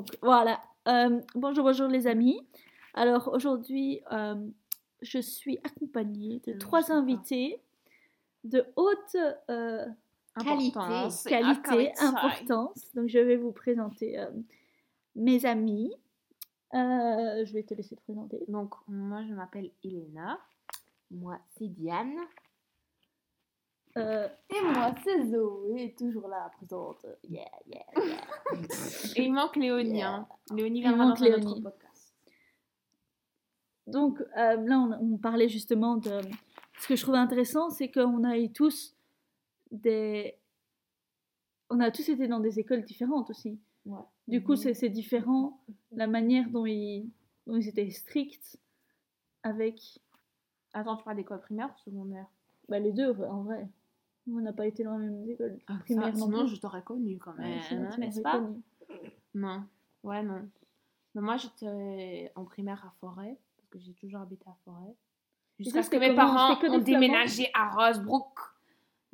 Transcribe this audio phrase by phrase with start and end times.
[0.00, 0.62] Donc voilà.
[0.88, 2.40] Euh, bonjour, bonjour les amis.
[2.94, 4.34] Alors aujourd'hui, euh,
[5.02, 7.60] je suis accompagnée de trois invités
[8.44, 9.16] de haute
[9.50, 9.84] euh,
[10.36, 11.24] Importance.
[11.24, 12.90] qualité, Ah, importance.
[12.94, 14.18] Donc je vais vous présenter
[15.16, 15.92] mes amis.
[16.72, 18.42] Je vais te laisser te présenter.
[18.48, 20.38] Donc, moi, je m'appelle Elena.
[21.10, 22.16] Moi, c'est Diane.
[23.96, 27.04] Euh, Et moi, c'est Zoé, toujours là, présente.
[27.28, 28.20] Yeah, yeah, yeah.
[29.16, 30.02] Et il manque Léonie.
[30.02, 30.28] hein.
[30.54, 31.62] Léonie manque dans Léonie.
[31.62, 32.14] podcast.
[33.86, 36.20] Donc euh, là, on, on parlait justement de...
[36.78, 38.94] Ce que je trouvais intéressant, c'est qu'on a eu tous
[39.72, 40.36] des...
[41.68, 43.60] On a tous été dans des écoles différentes aussi.
[43.86, 44.00] Ouais.
[44.28, 45.60] Du coup, c'est c'est différent
[45.92, 47.08] la manière dont ils,
[47.46, 48.58] dont ils étaient stricts
[49.42, 50.00] avec
[50.72, 52.26] Attends, tu parles d'école primaire ou secondaire?
[52.68, 53.68] Bah, les deux, en vrai.
[54.28, 57.18] On n'a pas été dans la même école primaire non Ah, Sinon, je t'aurais connu
[57.18, 58.60] quand même, Ouais, sinon, hein, tu n'est-ce pas connu.
[59.34, 59.64] Non.
[60.04, 60.48] Ouais, non.
[61.14, 64.94] Mais moi, j'étais en primaire à Forêt, parce que j'ai toujours habité à Forêt.
[65.58, 68.38] Jusqu'à ça, ce que mes parents que ont déménagé à Rosebrook.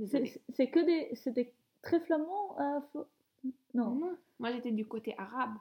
[0.05, 1.15] C'est que des...
[1.17, 2.81] C'était très flamand à...
[2.93, 3.07] Fo-
[3.75, 3.91] Non.
[3.95, 5.55] Non, moi j'étais du côté arabe.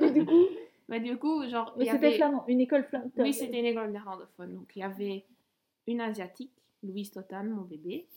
[0.00, 0.46] Et du coup,
[0.88, 2.16] Mais du coup, genre, mais c'était avait...
[2.16, 3.10] flamand, une école flamande.
[3.18, 4.54] Oui, c'était une école néerlandophone.
[4.54, 5.24] Donc, il y avait
[5.86, 6.52] une asiatique,
[6.82, 8.08] Louise Totan, mon bébé.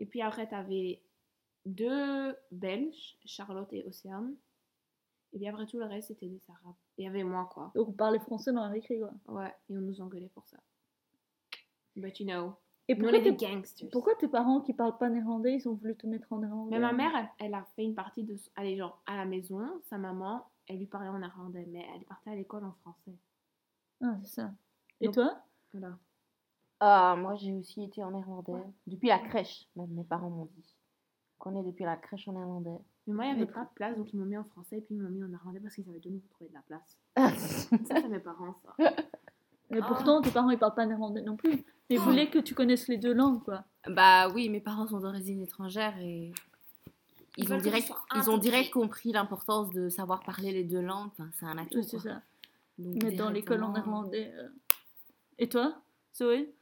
[0.00, 1.02] Et puis après, tu avais
[1.66, 4.34] deux Belges, Charlotte et Océane.
[5.32, 6.74] Et puis après, tout le reste, c'était des Arabes.
[6.98, 7.72] Et il y avait moi, quoi.
[7.74, 9.12] Donc on parlait français dans la récré, quoi.
[9.26, 10.58] Ouais, et on nous engueulait pour ça.
[11.96, 12.54] But you know,
[12.88, 13.88] Et nous, on pourquoi, gangsters.
[13.90, 16.70] pourquoi tes parents qui parlent pas néerlandais, ils ont voulu te mettre en néerlandais?
[16.72, 18.36] Mais ma mère, elle, elle a fait une partie de...
[18.56, 22.30] Allez, genre, à la maison, sa maman, elle lui parlait en néerlandais, mais elle partait
[22.30, 23.14] à l'école en français.
[24.02, 24.52] Ah, c'est ça.
[25.00, 25.40] Et Donc- toi?
[25.72, 25.98] Voilà.
[26.86, 28.52] Ah, moi, j'ai aussi été en néerlandais.
[28.86, 30.74] Depuis la crèche, même mes parents m'ont dit.
[31.38, 32.78] Qu'on est depuis la crèche en néerlandais.
[33.06, 34.80] Mais moi, il n'y avait pas de place, donc ils m'ont mis en français et
[34.82, 36.96] puis ils m'ont mis en néerlandais parce qu'ils avaient de nouveau trouvé de la place.
[37.16, 37.30] Ah,
[37.88, 38.74] Ça, c'est mes parents, ça.
[39.70, 39.86] Mais Ah.
[39.88, 41.52] pourtant, tes parents, ils parlent pas néerlandais non plus.
[41.88, 43.64] Mais ils voulaient que tu connaisses les deux langues, quoi.
[43.88, 46.32] bah oui, mes parents sont d'origine étrangère et
[47.38, 51.08] Ils ont direct, ils ont direct compris l'importance de savoir parler les deux langues.
[51.12, 51.78] Enfin, c'est un atout.
[51.78, 52.20] Oui, c'est ça.
[52.78, 54.32] Donc, Mais dans l'école en néerlandais.
[54.36, 54.48] euh.
[55.38, 55.74] Et toi,
[56.14, 56.54] Zoé?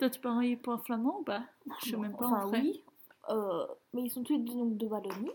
[0.00, 1.44] Toi, tes parents, ils parlent flamand ou pas?
[1.84, 2.60] Je sais même pas, en Enfin, vrai.
[2.62, 2.82] oui.
[3.28, 5.30] Euh, mais ils sont tous les deux donc de Wallonie.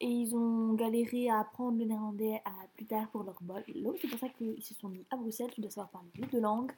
[0.00, 3.94] Et ils ont galéré à apprendre le néerlandais à plus tard pour leur boulot.
[4.00, 5.50] C'est pour ça qu'ils se sont mis à Bruxelles.
[5.52, 6.70] Tu dois savoir parler les deux langues.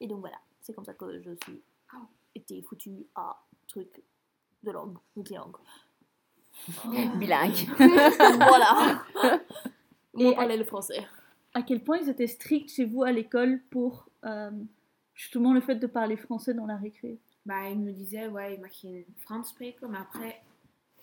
[0.00, 1.60] Et donc voilà, c'est comme ça que je suis
[2.34, 3.36] été foutue à
[3.68, 4.02] truc
[4.62, 5.56] de langue, multilangue.
[7.18, 7.68] Bilingue.
[7.78, 9.02] voilà.
[10.16, 11.04] Et On parlait le français.
[11.54, 14.50] À quel point ils étaient stricts chez vous à l'école pour euh,
[15.14, 18.60] justement le fait de parler français dans la récré Bah, ils me disaient, ouais, il
[18.60, 20.42] m'a une France mais après,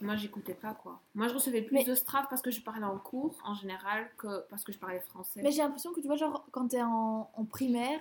[0.02, 1.00] moi, j'écoutais pas, quoi.
[1.14, 4.10] Moi, je recevais plus Mais- de straf parce que je parlais en cours, en général,
[4.18, 5.42] que parce que je parlais français.
[5.44, 8.00] Mais j'ai l'impression que tu vois, genre, quand t'es en, en primaire,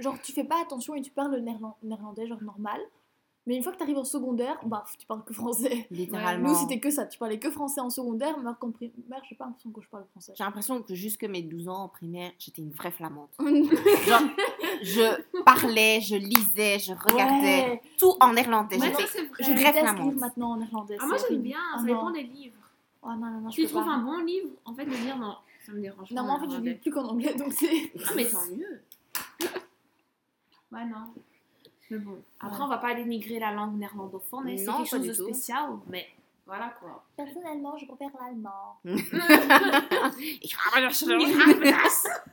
[0.00, 2.80] genre, tu fais pas attention et tu parles le néerlan- néerlandais, genre, normal.
[3.46, 5.86] Mais une fois que t'arrives en secondaire, bah, tu parles que français.
[5.90, 6.50] Littéralement.
[6.50, 7.06] Nous, c'était que ça.
[7.06, 9.88] Tu parlais que français en secondaire, mais alors qu'en primaire, j'ai pas l'impression que je
[9.88, 10.32] parle français.
[10.36, 13.30] J'ai l'impression que jusque mes 12 ans en primaire, j'étais une vraie flamande.
[13.40, 14.20] Genre,
[14.82, 17.80] je parlais, je lisais, je regardais.
[17.98, 18.78] Tout en néerlandais.
[18.78, 18.92] Ouais.
[19.40, 20.96] Je Vraie déteste lire maintenant en néerlandais?
[21.00, 21.86] Ah, moi, j'aime bien, Ah, ça non.
[21.94, 22.56] dépend des livres.
[23.02, 23.90] Oh non, non, non, je Tu peux trouves pas.
[23.90, 26.14] un bon livre, en fait, le lire, non, ça me dérange pas.
[26.14, 27.92] Non, mais en fait, je lis plus qu'en anglais, donc c'est.
[28.06, 28.80] Ah, mais tant mieux.
[30.72, 31.12] Ouais, non.
[31.90, 32.64] Mais bon, après, Ouais.
[32.64, 35.70] on va pas dénigrer la langue néerlandophone, hein, c'est Non, quelque pas chose de spécial,
[35.88, 36.06] mais
[36.46, 37.04] voilà quoi.
[37.16, 38.78] Personnellement, je préfère l'allemand.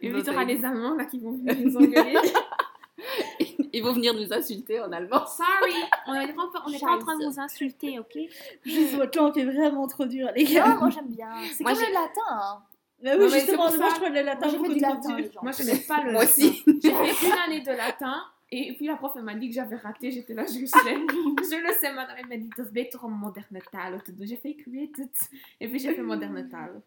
[0.00, 2.16] Puis, tu auras les Allemands là qui vont venir nous engueuler.
[3.72, 5.24] Ils vont venir nous insulter en allemand.
[5.26, 5.72] Sorry,
[6.06, 8.18] on n'est pas, on est pas en train de vous insulter, ok?
[8.64, 10.68] Juste votre langue est vraiment trop dur, les gars.
[10.68, 11.30] Non, moi j'aime bien.
[11.52, 12.20] C'est Moi, comme j'ai- le latin.
[12.30, 12.62] hein.
[13.02, 15.30] Oui, justement, c'est moi je trouve le latin Moi, beaucoup trop latin, dur.
[15.42, 16.32] Moi, je n'aime pas le Moi latin.
[16.32, 16.62] aussi.
[16.82, 19.76] J'ai fait une année de latin et puis la prof elle m'a dit que j'avais
[19.76, 20.10] raté.
[20.10, 20.58] J'étais là, je sais.
[20.66, 22.16] je le sais, madame.
[22.18, 24.26] Elle m'a dit, is beter om moderne doen.
[24.26, 24.56] J'ai fait,
[24.98, 25.30] het.
[25.60, 26.82] Et puis j'ai fait moderne talen.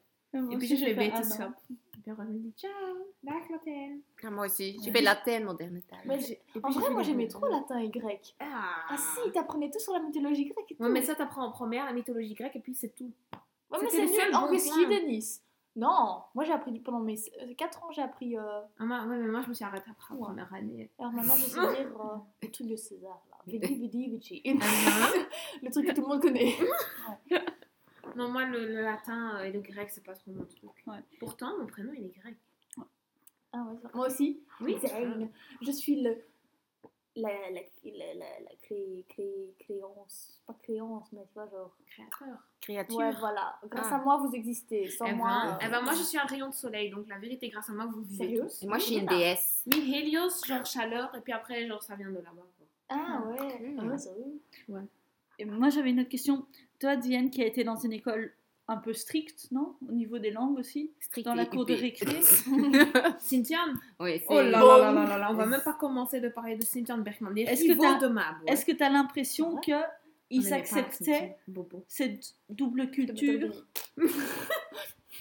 [0.51, 1.53] Et puis j'ai fait wetenschap.
[2.05, 2.69] On m'a dit, ciao,
[3.23, 3.97] dag latin.
[4.23, 4.77] Ah, moi aussi.
[4.83, 5.39] J'ai fait latin,
[6.19, 8.35] j'ai- Et puis, En vrai, moi j'aimais trop latin et grec.
[8.39, 10.83] Ah, Ah si, t'apprenais tout sur la mythologie grecque et tout.
[10.83, 13.11] Ouais, mais ça, t'apprends en première la mythologie grecque et puis c'est tout.
[13.71, 14.35] Ouais, mais c'est le seul nul.
[14.35, 15.41] En whisky de Nice.
[15.75, 17.15] Non, moi j'ai appris pendant mes
[17.57, 18.37] 4 ans, j'ai appris.
[18.37, 20.25] euh, Ah, moi, ouais, mais moi, je me suis arrêtée après la Ouais.
[20.27, 20.91] première année.
[20.99, 23.37] Alors maintenant, je sais dire euh, le truc de César là.
[23.47, 24.41] Vidi vidi vici.
[24.61, 25.07] Ah,
[25.63, 26.53] Le truc que tout le monde connaît.
[28.15, 30.69] Non, moi, le, le latin et le grec, c'est pas trop mon truc.
[30.87, 30.97] Ouais.
[31.19, 32.35] Pourtant, mon prénom, il est grec.
[33.55, 34.41] Ah ouais, moi aussi.
[34.61, 34.77] Oui.
[34.81, 35.29] Zeng.
[35.61, 36.17] Je suis le
[37.15, 41.77] la, la, la, la, la cré, cré- créance, pas créance, mais tu vois, genre.
[41.85, 42.39] Créateur.
[42.59, 42.97] Créature.
[42.97, 43.59] Ouais, voilà.
[43.69, 43.97] Grâce Ah.
[43.97, 44.89] à moi, vous existez.
[44.89, 45.27] Sans Eh moi.
[45.43, 47.69] ben, euh, eh ben, moi, je suis un rayon de soleil, donc la vérité, grâce
[47.69, 48.63] à moi, vous vivez Sérieux tous.
[48.63, 49.61] Et moi, je suis une déesse.
[49.71, 52.31] Oui, Helios, genre chaleur, et puis après, genre, ça vient de là-bas.
[52.57, 52.65] quoi.
[52.89, 53.79] Ah ouais, Mm.
[53.79, 54.41] ah ouais, sérieux.
[55.37, 56.47] Et moi, j'avais une autre question.
[56.83, 58.33] Toi, Diane, qui a été dans une école
[58.67, 59.77] un peu stricte, non?
[59.87, 60.91] Au niveau des langues aussi?
[60.99, 62.19] Strict Dans la cour de récré?
[63.19, 63.59] Cynthia?
[64.01, 64.25] Oui, c'est.
[64.27, 64.77] Oh là là Bon.
[64.79, 67.37] là là là là, on va même pas commencer de parler de Cynthia Bergman.
[67.37, 67.77] Est-ce que
[68.65, 69.61] que tu as l'impression Ouais.
[70.29, 71.37] qu'ils acceptaient
[71.87, 73.63] cette double culture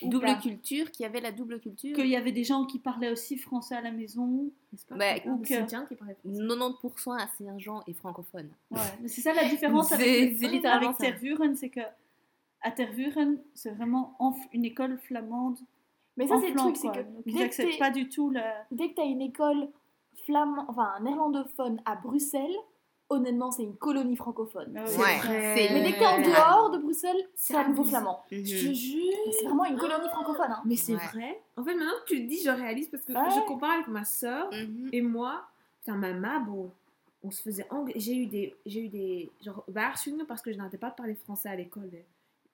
[0.08, 1.94] double pas culture, qui avait la double culture.
[1.96, 4.50] Qu'il y avait des gens qui parlaient aussi français à la maison
[4.88, 6.38] pas Ouais, Ou que- qui parlait français.
[6.46, 8.50] 90% à Saint-Jean est francophone.
[8.70, 10.98] Ouais, mais c'est ça la différence avec, littéralement avec.
[10.98, 11.80] Tervuren, c'est que
[12.62, 14.16] à Tervuren, c'est vraiment
[14.52, 15.58] une école flamande.
[16.16, 18.30] Mais ça, c'est le truc, c'est que ils dès que n'acceptent t'es- pas du tout
[18.30, 18.66] la.
[18.70, 19.68] dès que tu as une école
[20.26, 22.54] flamand, enfin néerlandophone à Bruxelles,
[23.12, 24.70] honnêtement, c'est une colonie francophone.
[24.72, 25.54] Mais C'est Ouais, vrai.
[25.56, 26.22] c'est Mais dès que t'es en Ouais.
[26.24, 28.22] dehors de Bruxelles, à nouveau flamand.
[28.30, 28.44] Mhm.
[28.44, 29.12] Je te jure.
[29.38, 30.50] C'est vraiment une colonie francophone.
[30.50, 30.62] Hein.
[30.64, 31.06] Mais c'est Ouais.
[31.12, 31.40] vrai.
[31.56, 33.30] En fait, maintenant que tu le dis, je réalise parce que Ouais.
[33.34, 34.88] je compare avec ma soeur Mhm.
[34.92, 35.42] et moi.
[35.80, 36.70] Putain, ma Mab, oh,
[37.24, 38.54] on se faisait engue- J'ai eu des.
[38.66, 39.30] J'ai eu des.
[39.44, 41.90] Genre, waarschuwingen parce que je n'arrêtais pas de parler français à l'école.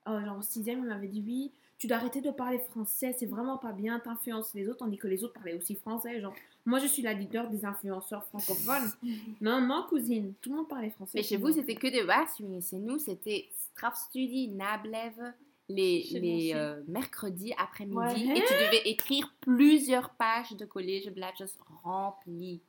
[0.07, 3.27] Oh, genre, en 6ème, il m'avait dit oui, tu dois arrêter de parler français, c'est
[3.27, 6.21] vraiment pas bien, t'influences les autres, tandis que les autres parlaient aussi français.
[6.21, 6.35] Genre,
[6.67, 8.91] moi, je suis la leader des influenceurs francophones.
[9.41, 11.19] non, non, cousine, tout le monde parlait français.
[11.19, 12.03] Mais chez vous, c'était que des
[12.49, 15.33] mais chez nous, c'était Strafstudie, Nablev,
[15.69, 17.97] les, les euh, mercredis après-midi.
[17.97, 18.39] Ouais.
[18.39, 21.45] Et tu devais écrire plusieurs pages de collège Bladges
[21.85, 22.61] remplies.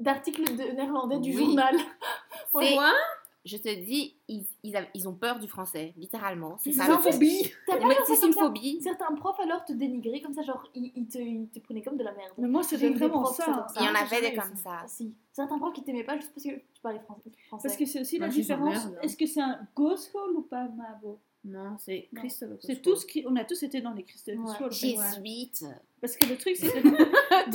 [0.00, 0.42] D'articles
[0.74, 1.44] néerlandais du Oui.
[1.44, 1.76] journal.
[2.52, 2.76] C'est-
[3.44, 6.58] Je te dis, ils, ils, ont peur du français, littéralement.
[6.58, 7.12] C'est ça fait.
[7.12, 7.50] phobie.
[8.06, 8.80] C'est une phobie.
[8.82, 11.96] Certains profs alors te dénigraient comme ça, genre ils, ils te, ils te prenaient comme
[11.96, 12.32] de la merde.
[12.36, 13.66] Mais moi, c'était vraiment profs, ça.
[13.76, 14.84] Il y en avait des comme ça.
[14.86, 15.14] Si.
[15.32, 17.68] Certains profs qui t'aimaient pas juste parce que tu parlais fran- français.
[17.68, 18.76] Parce que c'est aussi Bah, la différence.
[18.76, 18.94] hein.
[19.02, 22.10] Est-ce que c'est un ghost hall ou pas, Mabo Non, c'est.
[22.14, 22.58] Christophe.
[22.60, 23.24] C'est tout ce qui.
[23.26, 24.70] On a tous été dans les Christophe Ouais.
[24.70, 25.64] Jésuite.
[26.00, 26.80] Parce que le truc, c'est que.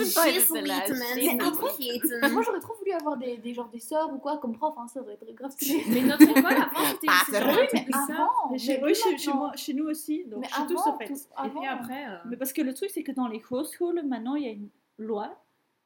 [1.15, 2.03] Jésuite.
[2.33, 4.87] Moi j'aurais trop voulu avoir des, des genre des sœurs ou quoi comme prof, hein,
[4.87, 5.83] ça aurait été grave stylé.
[5.89, 9.33] Mais notre école avant, c'était Ah, c'est vrai, mais avant, Mais chez, mais oui, chez,
[9.33, 10.25] moi, chez nous aussi.
[10.25, 11.05] Donc, Mais chez tous, avant, en fait.
[11.11, 12.05] Et puis après.
[12.07, 14.47] euh, Mais parce que le truc, c'est que dans les house halls, maintenant, il y
[14.47, 15.35] a une loi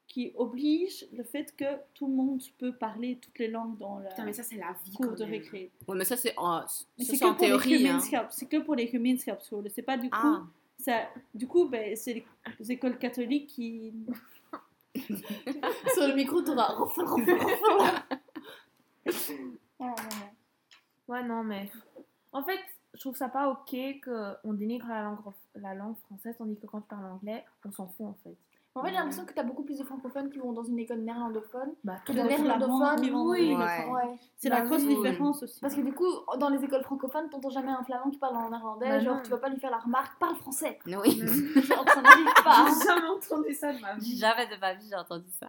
[0.07, 4.09] qui oblige le fait que tout le monde peut parler toutes les langues dans la
[4.09, 4.91] Putain, mais ça, c'est la vie.
[4.94, 5.71] cour quand de récré.
[5.88, 6.61] Ouais, mais ça, c'est en,
[6.97, 7.88] Mais ça, c'est en pour les théorie.
[7.88, 8.00] hein.
[8.31, 9.71] C'est que pour les Gemeenschapsscholen.
[9.73, 10.17] C'est pas du coup.
[10.19, 10.41] Ah,
[10.80, 12.26] Ça, du coup, ben, c'est les,
[12.60, 13.94] les écoles catholiques qui.
[14.96, 16.74] Sur le micro, t'auras.
[21.08, 21.70] Ouais, non, mais.
[22.31, 22.60] En fait,
[22.94, 25.20] je trouve ça pas ok qu'on dénigre la langue,
[25.56, 28.38] la langue française, tandis que quand tu parles anglais, on s'en fout en fait.
[28.80, 31.00] En fait, j'ai l'impression que t'as beaucoup plus de francophones qui vont dans une école
[31.00, 33.02] néerlandophone Bah, que de néerlandophones.
[33.02, 33.56] qui vont dans oui.
[33.56, 34.18] Ouais.
[34.38, 34.96] C'est Bah la grosse oui.
[34.96, 35.60] différence aussi.
[35.62, 36.08] Parce que du coup,
[36.40, 38.88] dans les écoles francophones, t'entends jamais un flamand qui parle en néerlandais.
[38.90, 39.22] Bah genre, non.
[39.24, 40.80] tu vas pas lui faire la remarque, parle français.
[40.86, 40.94] oui.
[40.94, 41.04] Genre,
[41.88, 42.66] ça n'arrive pas.
[42.68, 44.18] J'ai jamais entendu ça de ma vie.
[44.18, 45.48] Jamais de ma vie, j'ai entendu ça.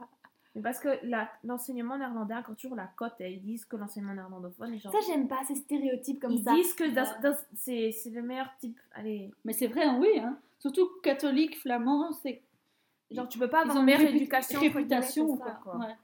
[0.57, 4.15] Mais parce que la- l'enseignement néerlandais a toujours la cote et ils disent que l'enseignement
[4.15, 4.93] néerlandophone est genre.
[4.93, 6.53] Ça, j'aime pas ces stéréotypes comme ils ça.
[6.55, 6.85] disent que
[7.55, 8.77] c'est le meilleur type.
[8.93, 10.19] Allez, Mais c'est vrai, hein, oui.
[10.19, 10.37] Hein.
[10.59, 12.43] Surtout catholique, flamand, c'est.
[13.11, 14.61] Genre tu peux pas avoir une réputation.
[14.61, 15.53] que ça, quoi.
[15.63, 15.77] quoi.
[15.87, 15.95] Ouais.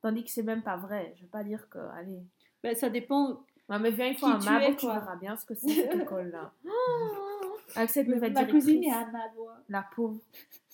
[0.00, 1.12] Tandis que c'est même pas vrai.
[1.16, 1.78] Je veux pas dire que.
[1.96, 2.22] Allez.
[2.62, 3.44] Ben, ça dépend.
[3.68, 5.68] Ouais, mais viens une fois à Qui tu Mabo, tu verras bien ce que c'est
[5.68, 6.52] cette école-là.
[7.76, 8.64] Avec cette nouvelle Ma directrice.
[8.64, 9.48] cousine est à Mabo.
[9.68, 10.20] La pauvre.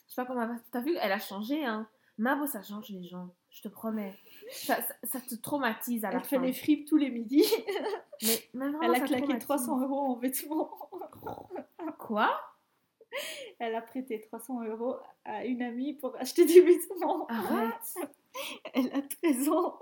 [0.08, 0.54] Je sais pas comment elle va.
[0.72, 1.86] T'as vu, elle a changé, hein.
[2.16, 3.28] Mabo, ça change les gens.
[3.50, 4.14] Je te promets.
[4.50, 6.42] Ça, ça, ça te traumatise à la Elle fait fin.
[6.42, 7.44] les fripes tous les midis.
[8.22, 9.44] Mais, mais vraiment, Elle a claqué traumatise.
[9.46, 10.70] 300 euros en vêtements.
[11.98, 12.30] Quoi?
[13.58, 17.26] Elle a prêté 300 euros à une amie pour acheter des vêtements.
[17.28, 17.94] Arrête.
[18.74, 19.78] Elle a 13 ans.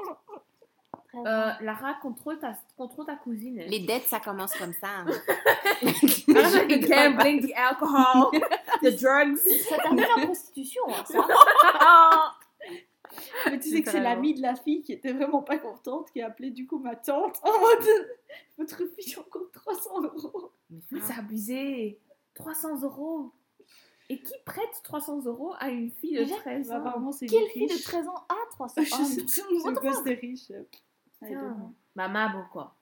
[1.14, 3.62] Euh, Lara, contrôle ta, contrôle ta cousine.
[3.68, 4.88] Les dettes, ça commence comme ça.
[4.88, 5.06] hein.
[5.82, 8.30] The gambling, the alcohol,
[8.82, 9.36] the drugs.
[9.68, 12.34] Ça termine en prostitution, hein, ça.
[13.50, 16.20] Mais tu sais que c'est l'amie de la fille qui était vraiment pas contente, qui
[16.20, 18.08] a appelé du coup ma tante en mode
[18.58, 20.52] Votre fille a encore 300 euros.
[20.70, 21.98] Mais ça- c'est abusé.
[22.34, 23.32] 300 euros.
[24.08, 26.78] Et qui prête 300 euros à une fille de Déjà, 13 Bah, ans?
[26.78, 27.82] apparemment, c'est Quelle fille de riche.
[27.84, 28.14] 13 ans?
[28.28, 30.52] A 300 Je ans sais pas, c'est le gosse de riche.
[31.94, 32.74] Bah, Mabo, quoi.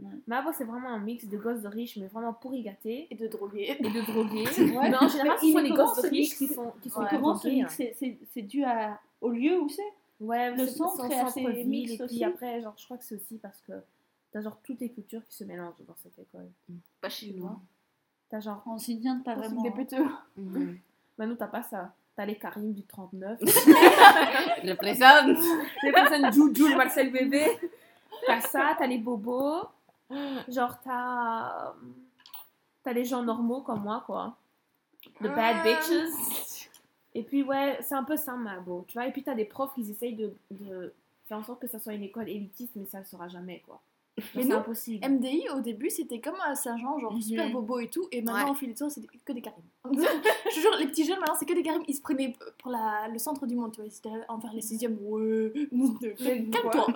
[0.00, 0.08] Ouais.
[0.26, 3.06] Mabo, c'est vraiment un mix de gosses de riches, mais vraiment pourri gâtés.
[3.10, 3.76] Et de droguer.
[3.78, 4.44] Et de drogués.
[4.76, 4.88] Ouais.
[4.90, 6.34] Mais en général, ce sont les gosses riches mix?
[6.38, 7.06] qui sont, qui sont Ouais.
[7.10, 8.16] Comment ce drogués, mix hein.
[8.32, 9.82] c'est- dû à, au lieu où c'est?
[10.20, 12.24] Ouais, Le centre est assez mixte Et puis aussi?
[12.24, 13.72] après, genre, je crois que c'est aussi parce que
[14.30, 16.48] t'as genre toutes les cultures qui se mélangent dans cette école.
[17.00, 17.48] Pas chez nous.
[18.32, 19.62] T'as genre, On s'y vient de pas Parce que vraiment.
[19.62, 20.06] des péteux.
[20.36, 20.78] Mhm.
[21.18, 21.92] bah nous, t'as pas ça.
[22.16, 23.38] T'as T'as les Karim du 39.
[24.64, 25.38] Je présente.
[25.82, 27.46] les personnes Juju, le Marcel bébé.
[28.26, 29.64] T'as ça, t'as les bobos.
[30.48, 31.68] Genre, t'as.
[31.68, 31.72] euh,
[32.84, 34.36] T'as les gens normaux comme moi, quoi.
[35.20, 36.68] The bad bitches.
[37.14, 38.84] Et puis, ouais, c'est un peu ça, ma beau.
[38.88, 40.92] Tu vois, et puis t'as des profs qui essayent de, de
[41.28, 43.80] faire en sorte que ça soit une école élitiste, mais ça ne sera jamais, quoi.
[44.34, 45.06] Mais c'est impossible.
[45.08, 47.22] MDI au début c'était comme à Saint-Jean, genre Mhm.
[47.22, 48.50] super bobo et tout, et maintenant Ouais.
[48.50, 49.62] au fil du temps c'est que des Karim.
[49.84, 52.70] Je te jure, les petits jeunes maintenant c'est que des Karim, ils se prenaient pour
[52.70, 55.52] la, le centre du monde, tu vois, ils étaient envers les sixièmes, ouais,
[56.52, 56.86] calme-toi,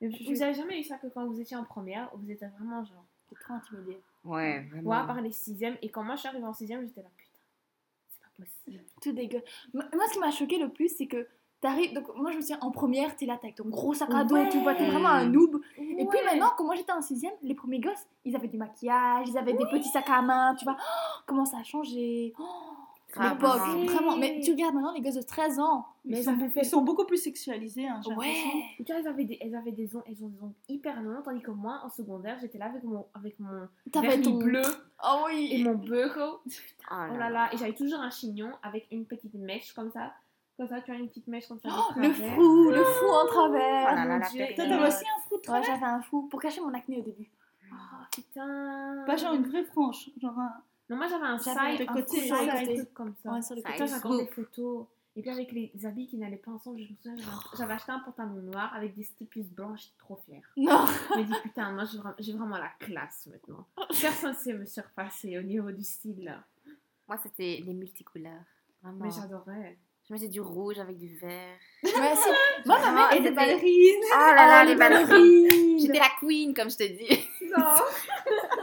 [0.00, 3.04] vous avez jamais eu ça que quand vous étiez en première, vous étiez vraiment genre.
[3.30, 3.98] t'es trop intimidé.
[4.24, 5.06] Ouais, Ouais, vraiment.
[5.06, 5.76] par les sixièmes.
[5.82, 7.38] Et quand moi je suis arrivée en sixième, j'étais là, putain,
[8.10, 8.84] c'est pas possible.
[9.02, 9.42] Tout dégueu.
[9.72, 11.26] Moi, moi, ce qui m'a choqué le plus, c'est que
[11.60, 11.92] t'arrives.
[11.94, 14.24] Donc, moi, je me souviens, en première, t'es là, t'as avec ton gros sac à
[14.24, 14.48] dos, Ouais.
[14.48, 15.60] tu vois, t'es vraiment un noob.
[15.76, 19.28] Et puis maintenant, quand moi j'étais en sixième, les premiers gosses, ils avaient du maquillage,
[19.28, 20.76] ils avaient des petits sacs à main, tu vois.
[20.78, 22.32] Oh, comment ça a changé.
[22.38, 22.44] Oh,
[23.10, 23.84] Grave, l'époque, vraiment.
[23.86, 24.16] vraiment.
[24.18, 25.86] Mais tu regardes maintenant les gosses de 13 ans.
[26.04, 27.88] Mais ils, ils sont, avaient fait- ils sont beaucoup plus sexualisés.
[27.88, 28.26] Hein, j'ai Ouais.
[28.26, 28.50] l'impression.
[28.76, 31.22] Tu vois, elles avaient des, elles avaient des ongles, elles ont des ongles hyper longs,
[31.24, 34.60] tandis que moi, en secondaire, j'étais là avec mon, avec mon T'avais vernis ton bleu
[35.02, 35.64] Oh et oui.
[35.64, 36.18] mon beurre.
[36.18, 40.12] Oh Oh là là, et j'avais toujours un chignon avec une petite mèche comme ça.
[40.58, 41.68] Comme ça, tu as une petite mèche comme ça.
[41.72, 43.94] Oh, le fou, le fou en Oh travers.
[43.94, 44.44] là là, mon la Dieu.
[44.56, 46.98] Toi, t'avais aussi un fou de Ouais, travers j'avais un fou pour cacher mon acné
[46.98, 47.30] au début.
[47.72, 47.74] Oh,
[48.12, 49.04] putain.
[49.06, 50.10] Pas genre une vraie frange.
[50.20, 50.52] Genre un...
[50.90, 53.32] Non, moi j'avais un side, de un côté, side, truc comme ça.
[53.32, 53.84] Ouais, sur le Ça côté.
[53.84, 54.86] Putain, j'ai encore des photos.
[55.16, 57.16] Et puis avec les habits qui n'allaient pas ensemble, je me souviens,
[57.56, 60.42] j'avais acheté un pantalon noir avec des stipus blancs, j'étais trop fière.
[60.56, 60.86] Non.
[61.14, 63.66] Je me dis, putain, moi j'ai vra- j'ai vraiment la classe maintenant.
[64.00, 66.42] Personne ne sait me surpasser au niveau du style là.
[67.08, 68.44] Moi, c'était les multicouleurs.
[68.82, 68.98] Vraiment.
[69.04, 69.76] Mais j'adorais.
[70.08, 71.58] Je mettais du rouge avec du vert.
[71.84, 72.28] Ouais, si.
[72.66, 74.00] Moi, ma mère, Ah, elle était des ballerines.
[74.06, 75.78] Oh là là, Oh, les les ballerines.
[75.78, 77.20] J'étais la queen, comme je te dis.
[77.56, 77.64] Non.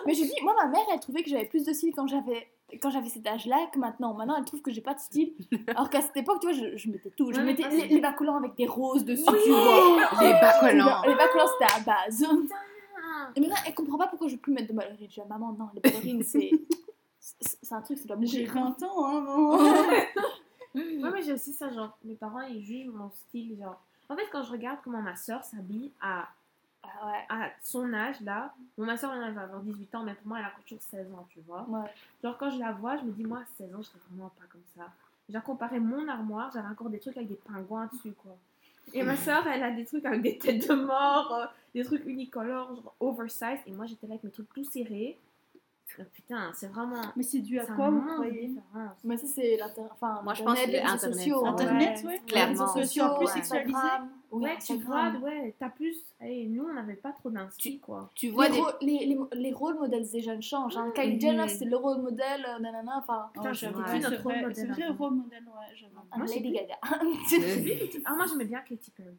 [0.07, 2.47] Mais je dis, moi, ma mère, elle trouvait que j'avais plus de style quand j'avais
[2.81, 4.13] quand j'avais cet âge-là que maintenant.
[4.15, 5.33] Maintenant, elle trouve que j'ai pas de style.
[5.67, 7.31] Alors qu'à cette époque, tu vois, je, je mettais tout.
[7.31, 9.37] Je Ouais, mettais les, c'est- les bas collants avec des roses dessus, Oui.
[9.43, 10.09] tu vois.
[10.23, 11.01] Les bas collants.
[11.05, 12.25] Les bas collants, c'était à base.
[12.27, 13.29] Ah.
[13.35, 14.97] Et maintenant, elle comprend pas pourquoi je veux plus mettre de ballerines.
[15.09, 16.49] Je dis, maman, non, les ballerines, c'est.
[17.19, 18.53] c'est c'est un truc, ça doit J'ai mourir.
[18.79, 19.57] 20 ans, hein, maman.
[20.75, 23.81] Ouais, mais j'ai aussi ça, genre, mes parents ils jugent mon style, genre.
[24.09, 26.27] En fait, quand je regarde comment ma soeur s'habille à,
[26.83, 27.25] Ah ouais.
[27.29, 30.39] à son âge là, bon, ma soeur elle va avoir 18 ans, mais pour moi
[30.39, 31.65] elle a toujours 16 ans, tu vois.
[31.67, 31.89] Ouais.
[32.23, 34.29] Genre, quand je la vois, je me dis, moi, à 16 ans, je serais vraiment
[34.29, 34.91] pas comme ça.
[35.27, 38.37] J'ai comparé mon armoire, j'avais encore des trucs avec des pingouins dessus, quoi.
[38.93, 42.05] Et ma soeur, elle a des trucs avec des têtes de mort, euh, des trucs
[42.05, 43.61] unicolores, genre oversized.
[43.65, 45.17] Et moi, j'étais là avec mes trucs tout serrés.
[46.13, 47.01] Putain, c'est vraiment.
[47.15, 48.51] Mais c'est dû à c'est quoi, vous croyez.
[49.03, 49.83] Mais ça, c'est l'inter...
[49.91, 51.43] enfin, Moi, je pense que les réseaux sociaux.
[51.43, 51.49] ouais.
[51.49, 52.05] Internet, ouais.
[52.07, 52.21] ouais.
[52.25, 52.53] Clairement.
[52.53, 53.31] Les réseaux sociaux, plus ouais.
[53.33, 53.75] sexualisé.
[53.77, 54.09] Instagram.
[54.31, 55.95] Oui, ouais, tu vois, ouais, t'as plus.
[56.19, 58.11] Hey, nous, on n'avait pas trop d'inspi, quoi.
[58.15, 60.75] Tu Les, vois les, les, les rôles modèles des jeunes changent.
[60.75, 60.91] Hein.
[60.95, 61.21] Kylie Mhm.
[61.21, 64.41] Jenner, c'était le rôle modèle, euh, nanana, enfin, Putain, Oh, c'est vrai, c'est notre vrai,
[64.43, 65.05] rôle c'est modèle vrai, avant.
[65.05, 65.75] rôle modèle, ouais,
[66.25, 66.75] j'ai Lady plus- Gaga.
[68.05, 69.17] Ah, moi, j'aimais bien Katy Perry.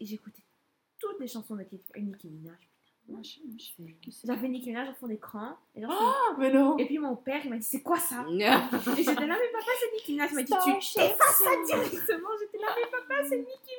[0.00, 0.42] J'écoutais
[1.00, 2.04] toutes les chansons de Katy Perry.
[2.04, 2.56] Nicki Minaj.
[3.08, 4.26] Moi, je- je sais plus qui c'est.
[4.26, 5.56] J'avais Nicki Minaj en fond d'écran.
[5.74, 6.76] Et, genre, Ah, mais non.
[6.76, 8.24] et puis mon père, il m'a dit, c'est quoi ça?
[8.28, 10.30] Et j'étais là, mais papa, c'est Nicki Minaj.
[10.30, 11.00] Il m'a dit, tu Starship.
[11.00, 12.28] effaces ça directement.
[12.40, 13.74] J'étais là, mais papa, c'est Nicki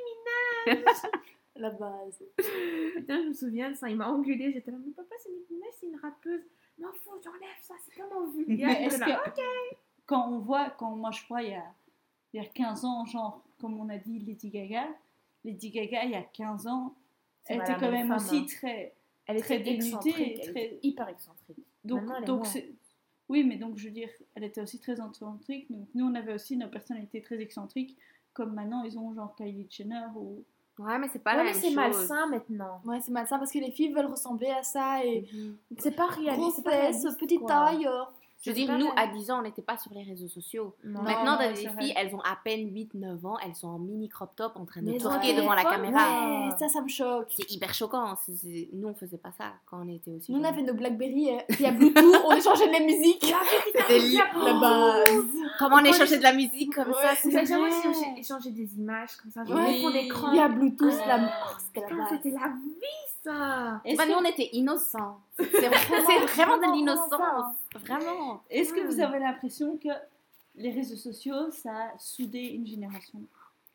[1.55, 2.19] La base.
[2.37, 2.93] Minaj.
[2.95, 3.89] Putain, je me souviens de ça.
[3.89, 4.51] Il m'a engueulé.
[4.53, 6.41] J'étais là, mais papa, c'est Nicki Minaj, c'est une rappeuse.
[6.79, 8.67] Non, faut, j'enlève ça, c'est tellement vulgaire.
[8.69, 11.65] Mais est-ce là, que quand on voit, quand moi je vois il y a,
[12.33, 14.87] il y a 15 ans, genre, comme on a dit Lady Gaga,
[15.43, 16.95] Lady Gaga il y a 15 ans,
[17.45, 18.45] elle était quand même même femme, aussi hein.
[18.47, 18.93] très.
[19.35, 21.57] Elle très était excentrique, dénudée, elle très- était hyper excentrique.
[21.83, 22.71] Donc, c'est.
[23.29, 25.69] Oui, mais donc je veux dire, elle était aussi très excentrique.
[25.71, 27.95] Donc nous on avait aussi nos personnalités très excentriques,
[28.33, 30.43] comme maintenant ils ont genre Kylie Jenner ou.
[30.79, 31.75] Ouais, mais c'est pas Ouais, la mais même c'est chose.
[31.75, 32.81] malsain maintenant.
[32.85, 35.25] Ouais, c'est malsain parce que les filles veulent ressembler à ça et.
[35.77, 36.39] C'est pas réaliste.
[36.41, 37.47] gros c'est pas réaliste, petite quoi.
[37.49, 37.87] taille.
[38.41, 40.73] Je veux dire, nous, la- à 10 ans, on n'était pas sur les réseaux sociaux.
[40.85, 41.01] Non.
[41.01, 44.33] Maintenant, non, les filles, elles ont à peine 8-9 ans, elles sont en mini crop
[44.35, 45.33] top en train de ouais.
[45.35, 46.47] devant la caméra.
[46.47, 47.33] Ouais, ça, ça me choque.
[47.35, 48.15] C'est hyper choquant.
[48.73, 51.39] Nous, on faisait pas ça quand on était aussi Nous, on avait nos Blackberry, euh,
[51.49, 53.33] il y a Bluetooth, on échangeait les musiques.
[53.75, 55.25] C'était li- La base.
[55.59, 57.69] Comment on échangeait de la musique comme ça avez jamais
[58.17, 61.29] échangé des images comme ça, genre fonds d'écran Il y a Bluetooth, la
[61.59, 62.07] c'était la base.
[62.11, 62.75] c'était la vie
[63.33, 65.19] ça Bah, que, nous, on était innocents.
[65.37, 67.55] C'est vraiment, vraiment de l'innocence.
[67.75, 68.43] Vraiment.
[68.49, 69.01] est-ce que vous Hmm.
[69.01, 69.89] avez l'impression que
[70.55, 73.21] les réseaux sociaux ça a soudé une génération?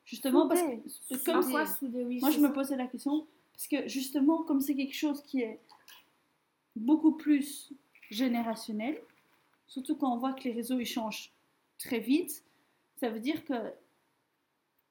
[0.05, 0.77] Justement parce que
[1.09, 2.19] parce que comme quoi soudé, oui.
[2.21, 2.55] Moi, c'est je me ça.
[2.55, 5.59] posais la question parce que justement, comme c'est quelque chose qui est
[6.77, 7.73] beaucoup plus
[8.11, 9.01] générationnel,
[9.67, 11.33] surtout quand on voit que les réseaux ils changent
[11.79, 12.43] très vite,
[13.01, 13.55] ça veut dire que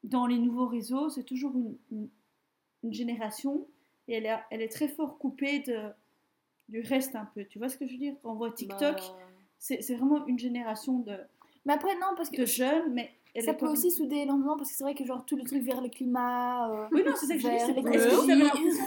[0.04, 2.10] dans les nouveaux réseaux, c'est toujours une, une-
[2.84, 3.66] une génération
[4.08, 5.80] et elle est, elle est très fort coupée de,
[6.70, 7.46] du reste un peu.
[7.46, 8.16] Tu vois ce que je veux dire?
[8.24, 9.18] Quand on voit TikTok, Bah,
[9.60, 11.16] c'est c'est vraiment une génération de.
[11.66, 14.70] Mais après, non, parce que de jeunes, mais elle ça peut aussi souder énormément parce
[14.70, 16.70] que c'est vrai que genre tout le truc vers le climat.
[16.70, 17.56] euh, Oui, non, c'est ça que je dis.
[17.56, 17.76] Est-ce que
[18.20, 18.84] vous avez l'impression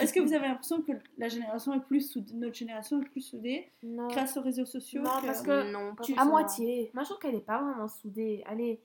[0.00, 3.20] est-ce que vous avez l'impression que la génération est plus soudée, notre génération est plus
[3.22, 4.08] soudée Non.
[4.08, 6.90] grâce aux réseaux sociaux Non, que- parce que non, pas tu- À moitié.
[6.94, 8.42] Moi, je trouve qu'elle est pas vraiment soudée.
[8.46, 8.80] Allez,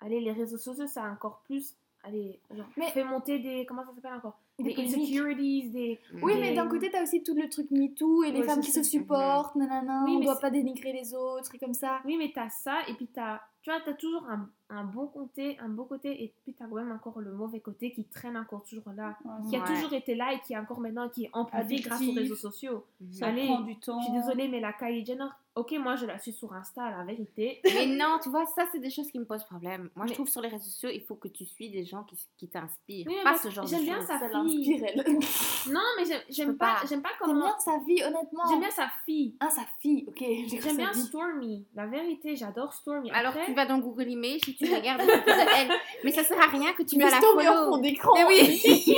[0.00, 1.74] allez les réseaux sociaux, ça a encore plus.
[2.04, 3.64] Allez, genre, Mais- fait monter des.
[3.66, 4.38] Comment ça s'appelle encore?
[4.58, 5.98] Des Des insecurities, des.
[6.22, 8.60] Oui, Des- mais d'un côté, t'as aussi tout le truc MeToo et les Ouais, femmes
[8.60, 12.00] qui se supportent, nanana, Oui, on doit pas dénigrer les autres et comme ça.
[12.06, 13.40] Oui, mais t'as ça, et puis t'as.
[13.62, 16.76] Tu vois, t'as toujours un, un bon côté, un beau côté, et puis t'as quand
[16.76, 19.18] même encore le mauvais côté qui traîne encore toujours là.
[19.24, 22.00] Ouais, Qui a toujours été là et qui est encore maintenant, qui est amplifié grâce
[22.02, 22.86] aux réseaux sociaux.
[23.10, 23.98] Ça Allez, prend du temps.
[24.00, 27.02] Je suis désolée, mais la Kylie Jenner, ok, moi je la suis sur Insta, la
[27.04, 27.60] vérité.
[27.64, 29.90] Mais non, tu vois, ça, c'est des choses qui me posent problème.
[29.96, 32.04] Moi, Mais- je trouve sur les réseaux sociaux, il faut que tu suis des gens
[32.04, 33.06] qui, qui t'inspirent.
[33.08, 34.06] Oui, pas ce genre de j'aime bien choses.
[34.06, 34.84] sa fille.
[35.72, 36.86] Non, mais j'aime- j'aime pas, pas.
[36.88, 37.46] j'aime comment.
[37.46, 38.44] bien sa vie, honnêtement.
[38.48, 39.34] J'aime bien sa fille.
[39.40, 40.18] Ah, sa fille, ok.
[40.62, 41.00] J'aime bien vie.
[41.02, 41.66] Stormy.
[41.74, 43.10] La vérité, j'adore Stormy.
[43.10, 45.70] Alors, tu vas dans Google Images et tu regardes elle.
[46.04, 48.12] Mais ça sert à rien que tu vas la Stormy en fond d'écran.
[48.14, 48.62] Mais oui.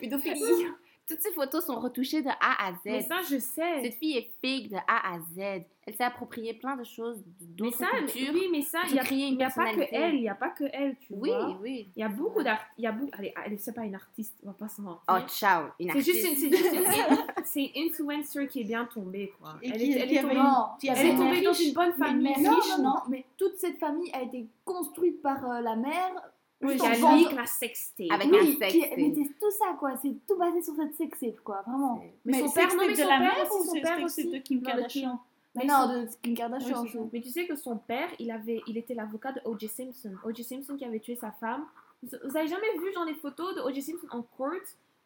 [0.00, 0.66] Pédophilie.
[1.08, 2.78] Toutes ces photos sont retouchées de A à Z.
[2.84, 3.80] mais ça, je sais.
[3.82, 5.64] Cette fille est fake de A à Z.
[5.86, 8.34] Elle s'est appropriée plein de choses Mais d'autres ça, cultures.
[8.34, 10.50] oui, mais ça, il n'y a, y a pas que elle, il n'y a pas
[10.50, 11.58] que elle, tu Oui, vois.
[11.62, 11.88] oui.
[11.96, 12.68] Il y a beaucoup d'artistes.
[12.76, 13.10] Il y a beaucoup.
[13.16, 15.00] Allez, allez, c'est pas une artiste, on va pas se mentir.
[15.08, 16.40] Oh, ciao, une c'est juste une, artiste.
[16.40, 19.54] c'est juste une, c'est une influencer qui est bien tombée, quoi.
[19.62, 21.52] Et Elle qui- est, elle qui est tombée, une- Non, qui elle est tombée dans
[21.54, 22.34] une bonne mais famille.
[22.34, 22.82] riche, non, non.
[22.82, 26.12] non, mais toute cette famille a été construite par euh, la mère.
[26.60, 28.06] Oui, juste Qui en a j'ai vendant- leak la sextape.
[28.10, 29.96] Avec oui, sexe, mais c'est tout ça, quoi.
[30.02, 31.62] C'est tout basé sur cette sextape, quoi.
[31.66, 32.02] Vraiment.
[32.24, 34.04] Mais son c'est père, non, mais de son la père ou son c'est père c'est
[34.04, 34.30] aussi.
[34.30, 35.20] de Kim Kardashian?
[35.54, 36.82] Mais Mais non, son- de Kim Kardashian.
[36.82, 39.68] Oui, Mais tu sais que son père, il, avait, il était l'avocat de O.J.
[39.68, 40.12] Simpson.
[40.24, 40.42] O.J.
[40.44, 41.64] Simpson qui avait tué sa femme.
[42.02, 43.82] Vous vous avez jamais vu genre les photos de O.J.
[43.82, 44.50] Simpson en court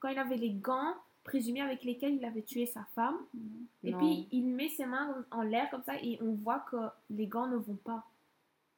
[0.01, 0.95] quand il avait les gants
[1.25, 3.17] présumés avec lesquels il avait tué sa femme?
[3.85, 3.99] Et Non.
[3.99, 6.77] puis il met ses mains en l'air comme ça et on voit que
[7.11, 8.05] les gants ne vont pas.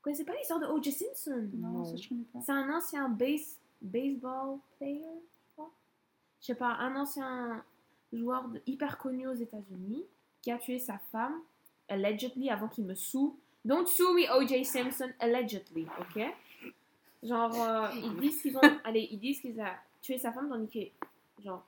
[0.04, 0.92] Vous connaissez pas l'histoire de O.J.
[0.92, 1.84] Simpson Non, Non.
[1.86, 2.38] ça je connais pas.
[2.44, 5.70] C'est un ancien base, baseball player, je crois.
[6.42, 7.64] Je sais pas, un ancien
[8.12, 10.04] joueur de- hyper connu aux États-Unis
[10.42, 11.40] qui a tué sa femme,
[11.88, 13.30] allegedly, avant qu'il me sue.
[13.64, 14.62] Don't sue me, O.J.
[14.66, 16.22] Simpson, allegedly, ok?
[17.22, 18.60] Genre, euh, ils disent qu'ils ont.
[18.84, 19.64] allez, ils disent qu'ils ont
[20.02, 21.42] tué sa femme, tandis que.
[21.42, 21.64] Genre,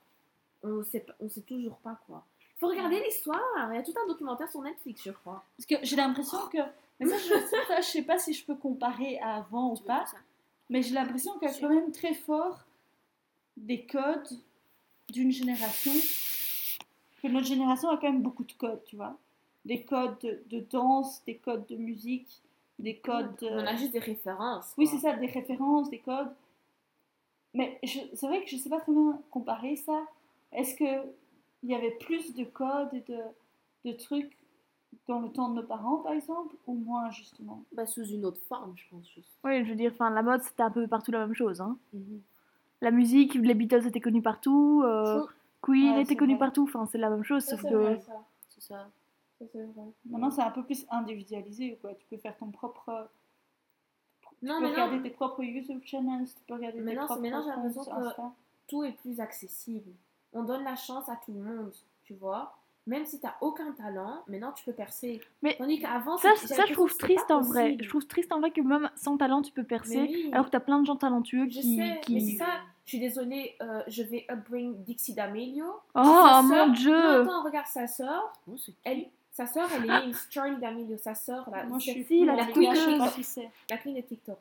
[0.62, 2.22] on sait, on sait toujours pas quoi.
[2.58, 3.40] Faut regarder l'histoire.
[3.72, 5.42] Il y a tout un documentaire sur Netflix, je crois.
[5.56, 6.58] Parce que j'ai l'impression que.
[6.98, 10.04] Mais ça, je, je sais pas si je peux comparer à avant ou pas.
[10.68, 12.64] Mais j'ai l'impression qu'il y a quand même très fort
[13.56, 14.28] des codes
[15.10, 15.92] d'une génération.
[17.22, 19.16] Que notre génération a quand même beaucoup de codes, tu vois.
[19.64, 22.42] Des codes de, de danse, des codes de musique,
[22.78, 23.36] des codes.
[23.42, 24.72] On a juste des références.
[24.76, 26.32] Oui, c'est ça, des références, des codes.
[27.54, 30.04] Mais c'est vrai que je sais pas très bien comparer ça.
[30.52, 31.08] Est-ce que
[31.62, 33.18] il y avait plus de codes et de,
[33.86, 34.36] de trucs
[35.08, 37.62] dans le temps de nos parents, par exemple, ou moins, justement?
[37.72, 39.08] Bah, sous une autre forme, je pense.
[39.08, 39.28] Juste.
[39.44, 41.60] Oui, je veux dire, enfin, la mode, c'était un peu partout la même chose.
[41.60, 41.76] Hein.
[41.92, 42.20] Mhm.
[42.80, 44.82] La musique, les Beatles étaient connus partout.
[44.84, 45.24] euh,
[45.62, 46.40] Queen Ouais, était connu vrai.
[46.40, 46.64] partout.
[46.64, 47.74] Enfin, c'est la même chose, Ça, sauf c'est que.
[47.74, 48.12] vrai, ça.
[48.50, 48.88] C'est ça.
[49.38, 49.84] Ça, c'est vrai.
[50.06, 51.94] Maintenant, c'est un peu plus individualisé, quoi.
[51.94, 53.08] Tu peux faire ton propre.
[54.42, 56.98] Non, tu peux mais regarder non, tes propres YouTube channels, tu peux regarder Mais tes
[56.98, 58.32] non, propres maintenant, j'ai comptes l'impression que- Insta.
[58.68, 59.90] tout est plus accessible.
[60.32, 61.72] On donne la chance à tout le monde,
[62.04, 62.54] tu vois.
[62.86, 65.20] Même si t'as aucun talent, maintenant tu peux percer.
[65.42, 67.64] Mais Tandis qu'avant, Ça, ça, je trouve triste en vrai.
[67.64, 67.84] possible.
[67.84, 70.02] Je trouve triste en vrai que même sans talent, tu peux percer.
[70.02, 70.30] Oui.
[70.32, 71.76] Alors que t'as plein de gens talentueux Je qui.
[71.76, 72.14] sais, qui...
[72.14, 72.46] mais c'est ça.
[72.84, 75.64] Je suis désolée, euh, je vais upbring Dixie D'Amelio.
[75.96, 78.32] Oh Sa mon dieu Non, attends, regarde sa sœur.
[78.48, 80.96] Oh, Elle, sa sœur, elle est née Charlie D'Amelio.
[80.96, 82.36] Sa sœur, la, Moi, je suis la
[83.22, 83.50] c'est.
[83.68, 84.38] la queen de TikTok.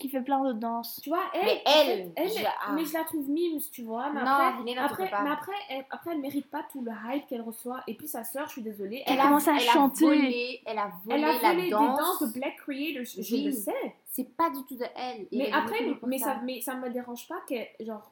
[0.00, 0.98] Qui fait plein de danses.
[1.02, 2.72] Tu vois, elle, Mais en elle, fait, elle, je- ah.
[2.72, 4.10] mais je la trouve mimes, tu vois.
[4.10, 7.42] Mais Non, après, après, mais après, elle, après, elle mérite pas tout le hype qu'elle
[7.42, 7.82] reçoit.
[7.86, 10.04] Et puis sa sœur, je suis désolée, Elle elle, a commencé à elle chanter.
[10.06, 11.98] A volé, elle a volé, elle a la volé des danse.
[11.98, 13.44] danses de Black Creators, je Oui.
[13.44, 13.94] le sais.
[14.06, 15.20] C'est pas du tout de elle.
[15.30, 18.10] Et Mais après, mais ça, mais ça me dérange pas que, genre,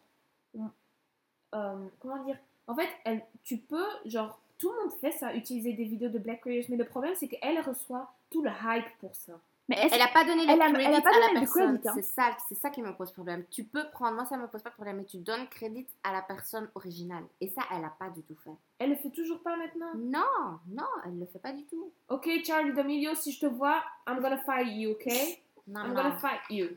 [1.54, 5.72] euh, comment dire, en fait, elle, tu peux, genre, tout le monde fait ça, utiliser
[5.72, 9.14] des vidéos de Black Creators, mais le problème, c'est qu'elle reçoit tout le hype pour
[9.14, 9.32] ça.
[9.68, 11.78] Mais Elle a pas donné le crédit à la personne.
[11.86, 11.92] hein.
[11.94, 13.44] C'est ça, c'est ça qui me pose problème.
[13.50, 16.12] Tu peux prendre, moi ça me pose pas de problème, mais tu donnes crédit à
[16.12, 17.24] la personne originale.
[17.42, 18.50] Et ça, elle a pas du tout fait.
[18.78, 19.92] Elle le fait toujours pas maintenant?
[19.94, 21.92] Non, non, elle le fait pas du tout.
[22.08, 25.06] Ok, Charlie D'Amelio, si je te vois, I'm gonna fight you, ok?
[25.66, 25.94] Non, I'm non.
[25.94, 26.68] gonna fight you.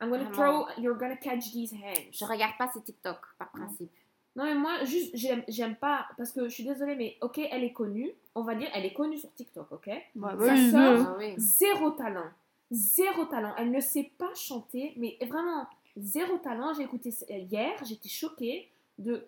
[0.00, 0.66] I'm gonna Vraiment.
[0.66, 2.10] throw, you're gonna catch these hands.
[2.12, 3.90] Je regarde pas ses TikTok, par principe.
[4.36, 7.62] Non, mais moi, juste, j'aime j'aime pas, parce que je suis désolée, mais ok, elle
[7.64, 9.90] est connue, on va dire, elle est connue sur TikTok, ok?
[10.16, 11.26] Bah, Sa oui, sœur- oui.
[11.32, 11.34] Ah.
[11.38, 12.30] Zéro talent.
[12.70, 13.52] Zéro talent.
[13.58, 15.66] Elle ne sait pas chanter, mais vraiment,
[15.96, 16.72] zéro talent.
[16.74, 19.24] J'ai écouté ça hier, j'étais choquée de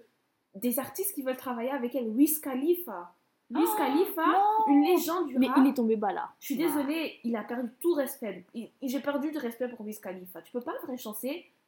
[0.55, 2.09] des artistes qui veulent travailler avec elle.
[2.09, 3.13] Wiz Khalifa.
[3.51, 4.73] Wiz Khalifa, non.
[4.73, 5.59] une légende du Mais rap.
[5.61, 6.31] il est tombé bas là.
[6.41, 8.45] Je suis désolée, il a perdu tout respect.
[8.55, 10.41] Il- J'ai perdu du respect pour Wiz Khalifa.
[10.43, 10.99] Tu peux pas faire une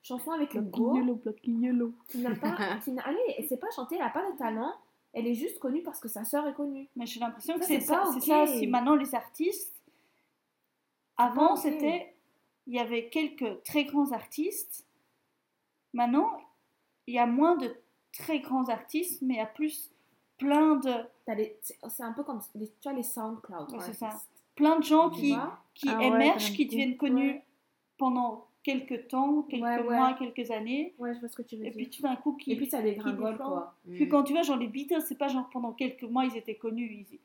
[0.02, 1.20] chanson, avec une go yellow.
[2.08, 4.72] qui n'a pas, qui n'a, allez, elle sait pas chanter, elle a pas de talent.
[5.12, 6.86] Elle est juste connue parce que sa sœur est connue.
[6.94, 8.24] Mais j'ai l'impression que Ça, c'est c'est ça, pas c'est ok.
[8.24, 8.66] ça aussi.
[8.66, 9.74] Maintenant, les artistes,
[11.16, 12.14] avant, c'était.
[12.66, 14.84] Il y avait quelques très grands artistes.
[15.94, 16.30] Maintenant,
[17.06, 17.74] il y a moins de
[18.12, 19.90] très grands artistes, mais il y a plus
[20.36, 20.92] plein de,
[21.24, 23.72] T'as les- C'est c'est un peu comme les, tu as les SoundCloud.
[23.72, 25.34] Ouais, c'est artists, plein de gens tu qui,
[25.74, 27.44] qui Ah émergent, qui deviennent connus Ouais.
[27.96, 29.96] pendant quelques temps, quelques Ouais, ouais.
[29.96, 30.94] mois, quelques années.
[30.98, 31.76] Ouais, je vois ce que tu veux Et dire.
[31.76, 32.52] puis tout d'un coup, qui.
[32.52, 33.74] Et puis ça dégringole, quoi.
[33.94, 36.56] Puis quand tu vois, genre les Beatles, c'est pas genre pendant quelques mois ils étaient
[36.56, 37.06] connus.
[37.10, 37.18] Ils,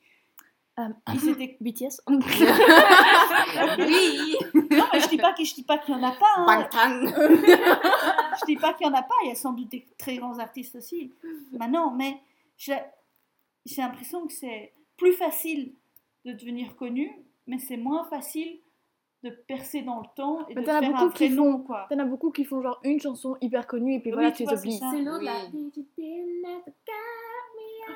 [0.80, 1.58] Euh, ils étaient.
[1.62, 2.02] BTS.
[3.78, 4.36] Oui
[4.72, 6.36] Non, mais je dis pas que je dis pas qu'il y en a pas.
[6.38, 6.68] hein.
[8.40, 9.14] Je dis pas qu'il y en a pas.
[9.24, 11.12] Il y a sans doute des très grands artistes aussi.
[11.52, 12.18] Maintenant, mais
[12.58, 12.78] j'ai
[13.66, 15.74] j'ai l'impression que c'est plus facile
[16.26, 17.12] de devenir connu,
[17.48, 18.58] mais c'est moins facile
[19.24, 21.60] de percer dans le temps et Mais de t'en as faire beaucoup un qui nom,
[21.60, 21.88] quoi.
[21.90, 24.44] T'en as beaucoup qui font genre une chanson hyper connue et puis Oui, voilà, tu
[24.44, 24.80] les oublies.
[24.92, 25.26] C'est l'autre Oui.
[25.26, 26.60] là.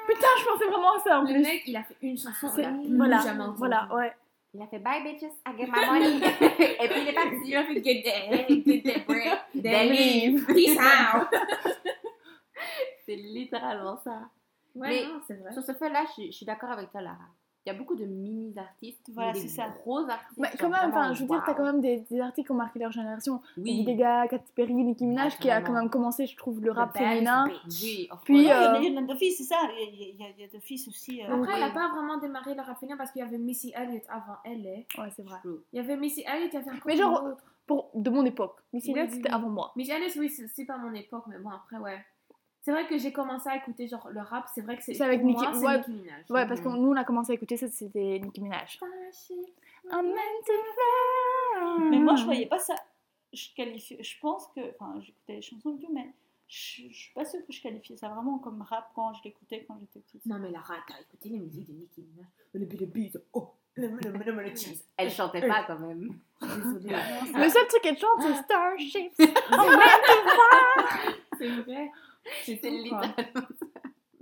[0.08, 1.42] Putain, je pensais vraiment à ça en Le plus.
[1.42, 3.58] mec, il a fait une chanson, on C'est- voilà, jamais entendu.
[3.58, 4.14] voilà, ouais.
[4.54, 6.18] Il a fait bye bitches, I get my money.
[6.82, 7.36] Et puis il est parti.
[7.46, 11.28] Il a fait get that, get that bread, then leave, peace out.
[13.06, 14.30] C'est littéralement ça.
[14.76, 15.52] Ouais, Mais non, c'est vrai.
[15.54, 17.18] Sur ce fait-là, je, je suis d'accord avec toi, Lara.
[17.68, 19.68] Il y a beaucoup de mini-artistes, Voilà, des c'est ça.
[19.84, 20.38] gros artistes.
[20.40, 21.58] Mais quand même, enfin, je veux dire, t'as wow.
[21.58, 23.42] quand même des, des artistes qui ont marqué leur génération.
[23.58, 23.80] Oui.
[23.80, 26.72] Lady Gaga, Katy Perry, Nicki Minaj, Ah, qui a quand même commencé, je trouve, le
[26.72, 27.46] rap féminin.
[27.66, 28.36] Oui, Puis.
[28.36, 29.58] Ouais, il y a- euh, il y en a de filles, c'est ça.
[29.78, 31.22] Il y a- il y a, de filles aussi.
[31.22, 33.74] euh, Après, elle n'a pas vraiment démarré le rap féminin parce qu'il y avait Missy
[33.76, 34.66] Elliott avant elle.
[34.66, 35.02] hein.
[35.02, 35.38] Ouais, c'est vrai.
[35.44, 35.60] True.
[35.74, 37.32] Il y avait Missy Elliott, il y avait encore Mais genre.
[37.66, 38.56] Pour, de mon époque.
[38.72, 39.36] Missy Oui, Elliott, oui, c'était oui.
[39.36, 39.74] avant moi.
[39.76, 41.98] Missy Elliott, oui, c'est c'est pas mon époque, mais bon, après, ouais.
[42.68, 45.06] C'est vrai que j'ai commencé à écouter genre le rap, c'est vrai que c'est C'est
[45.06, 45.78] avec Nicki- moi, c'est ouais.
[45.78, 46.30] Nicki Minaj.
[46.30, 48.78] Ouais, parce que nous, on a commencé à écouter ça, c'était Nicki Minaj.
[51.90, 52.76] Mais moi, je voyais pas ça.
[53.32, 53.96] Je qualifie.
[54.04, 54.60] Je pense que.
[54.78, 56.12] Enfin, j'écoutais les chansons et tout, mais
[56.50, 59.64] je, je suis pas sûre que je qualifiais ça vraiment comme rap quand je l'écoutais
[59.66, 60.26] quand j'étais petite.
[60.26, 63.48] Non, mais Lara, t'as écouté les musiques de Nicki Minaj Le beat, le beat, oh,
[63.76, 64.84] le le le le le cheese.
[64.98, 66.20] Elle chantait pas quand même.
[66.42, 66.98] Désolée.
[67.34, 69.14] Le seul truc qu'elle chante, c'est Starships.
[71.38, 71.92] C'est vrai.
[72.44, 73.48] C'est littéralement.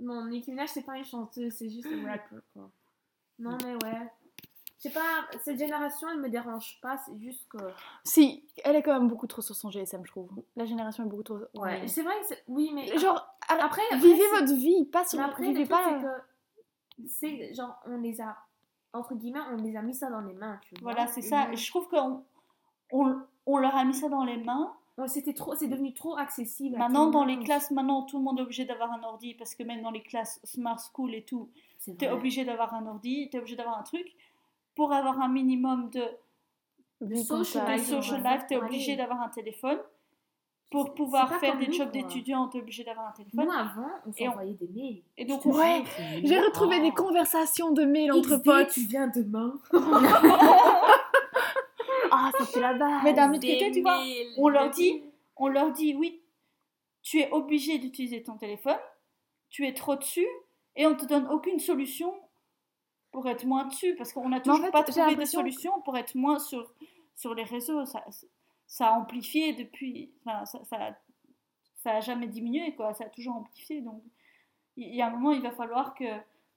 [0.00, 2.70] Non, Nicki Minaj, c'est pas une chanteuse, c'est juste un rapper, quoi.
[3.38, 4.08] Non, mais ouais.
[4.78, 7.58] Je sais pas, cette génération, elle me dérange pas, c'est juste que.
[8.04, 10.30] Si, elle est quand même beaucoup trop sur son GSM, je trouve.
[10.54, 11.38] La génération est beaucoup trop.
[11.54, 12.44] Ouais, c'est vrai que c'est.
[12.46, 12.96] Oui, mais.
[12.98, 15.18] Genre, après, après, vivez votre vie, pas sur.
[15.18, 15.90] Mais après, vivez le truc, pas.
[15.90, 17.08] c'est que.
[17.08, 18.36] C'est genre, on les a.
[18.92, 20.92] Entre guillemets, on les a mis ça dans les mains, tu vois.
[20.92, 21.52] Voilà, c'est ça.
[21.52, 22.24] Je trouve qu'on
[22.92, 24.74] on, on leur a mis ça dans les mains.
[25.08, 26.78] C'était trop, c'est devenu trop accessible.
[26.78, 29.62] Maintenant, dans les classes, maintenant, tout le monde est obligé d'avoir un ordi parce que
[29.62, 31.50] même dans les classes Smart School et tout,
[31.84, 34.06] tu es obligé d'avoir un ordi, tu es obligé d'avoir un truc.
[34.74, 38.32] Pour avoir un minimum de, social de life, social ouais.
[38.34, 39.78] life, tu es obligé d'avoir un téléphone.
[40.68, 42.02] Pour pouvoir faire des jobs quoi.
[42.02, 43.44] d'étudiants, tu es obligé d'avoir un téléphone.
[43.44, 45.02] Nous, avant, on s'envoyait des mails.
[45.16, 45.84] Et donc, Ouais,
[46.24, 46.82] j'ai retrouvé Oh.
[46.82, 48.70] des conversations de mails entre XD, potes.
[48.70, 49.54] tu viens demain.
[52.34, 53.02] Ah, c'était la base.
[53.04, 54.02] Mais d'un autre côté, tu vois,
[54.38, 55.02] on leur dit,
[55.36, 56.20] on leur dit, oui,
[57.02, 58.78] tu es obligé d'utiliser ton téléphone,
[59.50, 60.26] tu es trop dessus,
[60.74, 62.12] et on te donne aucune solution
[63.12, 65.96] pour être moins dessus, parce qu'on n'a toujours fait, pas trouvé de que- solution pour
[65.96, 66.72] être moins sur,
[67.14, 67.84] sur les réseaux.
[67.86, 68.04] Ça,
[68.66, 70.96] ça a amplifié depuis, enfin, ça, ça,
[71.82, 73.80] ça a jamais diminué, quoi, ça a toujours amplifié.
[73.80, 74.02] Donc,
[74.76, 76.04] il y, a un moment, il va falloir que,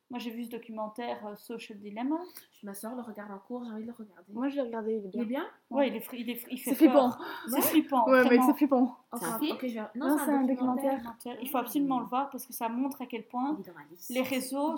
[0.09, 2.17] moi j'ai vu ce documentaire euh, Social Dilemma,
[2.63, 4.33] Ma soeur le regarde en cours, j'ai envie de le regarder.
[4.33, 5.39] Moi, je l'ai regardé, il est Il est bien?
[5.41, 7.11] bien ouais, il est, fri- il est, fri- il fait C'est flippant.
[7.47, 8.05] C'est flippant.
[8.09, 8.47] Ouais, mec, vraiment.
[8.47, 8.97] c'est flippant.
[9.17, 10.93] C'est un film ok, je vais- Non, Non, c'est un documentaire.
[10.95, 11.37] documentaire.
[11.41, 13.77] Il faut absolument le voir parce que ça montre à quel point Il est dans
[13.79, 14.09] ma liste.
[14.09, 14.75] les réseaux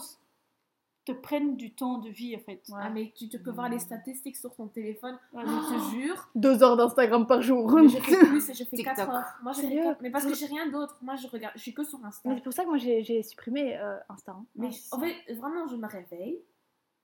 [1.13, 2.61] te prennent du temps de vie en fait.
[2.73, 6.29] Ah, mais tu, tu peux voir les statistiques sur ton téléphone, Ouais, je te jure.
[6.35, 7.71] Deux heures d'Instagram par jour.
[7.71, 8.95] Mais je fais plus et je fais TikTok.
[8.95, 9.23] 4 heures.
[9.43, 10.97] Moi, je fais Sérieux quatre- Mais parce que j'ai rien d'autre.
[11.01, 11.53] Moi, je regarde.
[11.55, 12.29] Je suis que sur Insta.
[12.29, 14.31] Mais c'est pour ça que moi, j'ai supprimé euh, Insta.
[14.33, 14.45] hein.
[14.55, 16.39] Mais Ouais, en fait, vraiment, je me réveille.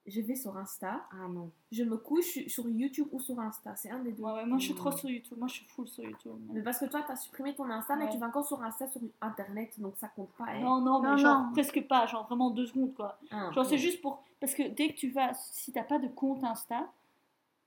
[0.07, 1.01] Je vais sur Insta.
[1.11, 1.51] Ah non.
[1.71, 3.75] Je me couche sur YouTube ou sur Insta.
[3.75, 4.23] C'est un des deux.
[4.23, 6.31] Ouais, ouais, moi je suis trop sur YouTube, moi je suis full sur YouTube.
[6.53, 8.87] Mais parce que toi, tu as supprimé ton Insta, mais tu vas encore sur Insta
[8.87, 9.77] sur Internet.
[9.79, 10.45] Donc ça compte pas.
[10.47, 10.61] hein.
[10.61, 11.51] Non, non, mais Non, genre non.
[11.51, 13.19] presque pas, genre vraiment deux secondes quoi.
[13.31, 14.23] Ah, Genre c'est juste pour.
[14.39, 15.33] Parce que dès que tu vas.
[15.33, 16.89] Si t'as pas de compte Insta,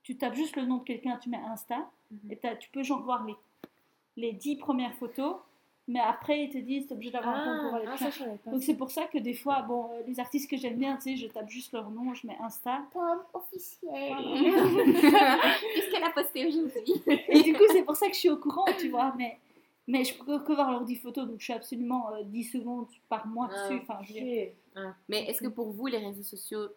[0.03, 2.31] tu tapes juste le nom de quelqu'un, tu mets Insta, Mhm.
[2.31, 3.35] et t'as- tu peux genre voir les,
[4.17, 5.35] les dix premières photos,
[5.87, 8.51] mais après ils te disent t'es obligé d'avoir un compte pour Ah, ah, ça.
[8.51, 11.03] Donc c'est pour ça que des fois, bon, euh, les artistes que j'aime bien, tu
[11.03, 12.83] sais, je tape juste leur nom, je mets Insta.
[12.91, 13.91] Pomme officielle.
[15.73, 17.03] Qu'est-ce qu'elle a posté aujourd'hui?
[17.29, 19.13] Et du coup, c'est pour ça que je suis au courant, tu vois.
[19.17, 19.39] Mais,
[19.87, 22.87] Mais je peux que voir leurs 10 photos, donc je suis absolument euh, 10 secondes
[23.09, 23.81] par mois Ah, dessus.
[23.81, 24.51] Enfin, je veux dire,
[25.09, 26.67] Mais est-ce que pour vous, les réseaux sociaux,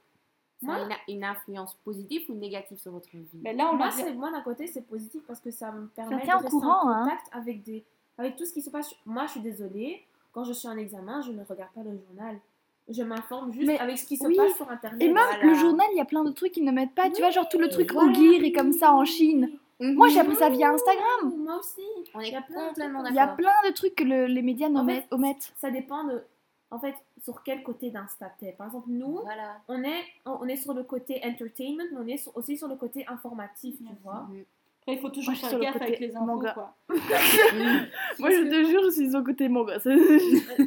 [0.64, 3.28] ça a une, influence positive ou négative sur votre vie?
[3.42, 6.32] Mais là, on Moi, moi d'un côté, c'est positif parce que ça me permet de
[6.32, 7.04] au rester courant, en hein.
[7.04, 7.84] contact avec, des,
[8.18, 8.94] avec tout ce qui se passe.
[9.06, 12.38] Moi, je suis désolée, quand je suis en examen, je ne regarde pas le journal.
[12.88, 14.36] Je m'informe juste Mais avec ce qui se oui.
[14.36, 15.00] passe sur Internet.
[15.00, 15.44] Et même Voilà.
[15.44, 17.08] le journal, il y a plein de trucs qu'ils ne mettent pas.
[17.10, 18.10] Tu vois, genre tout le truc Voilà.
[18.10, 19.50] Ogir et comme ça en Chine.
[19.80, 19.94] Mhm.
[19.94, 21.32] Moi, j'ai appris ça via Instagram.
[21.38, 21.80] Moi aussi.
[22.14, 24.04] On est Il y a plein de complètement Il y a plein de trucs que
[24.04, 25.04] le- les médias En omettent.
[25.08, 25.52] fait, omettent.
[25.56, 26.22] Ça dépend de.
[26.70, 28.52] En fait, sur quel côté d'Insta t'es.
[28.52, 29.60] Par exemple, nous, Voilà.
[29.68, 32.74] on est, on est sur le côté entertainment, mais on est sur- aussi sur le
[32.76, 34.26] côté informatif, tu vois.
[34.86, 36.52] Après, il faut toujours faire gaffe avec les infos, manga.
[36.52, 36.74] quoi.
[38.18, 39.78] Moi, je te jure, je suis au côté manga.
[39.80, 39.90] Ça,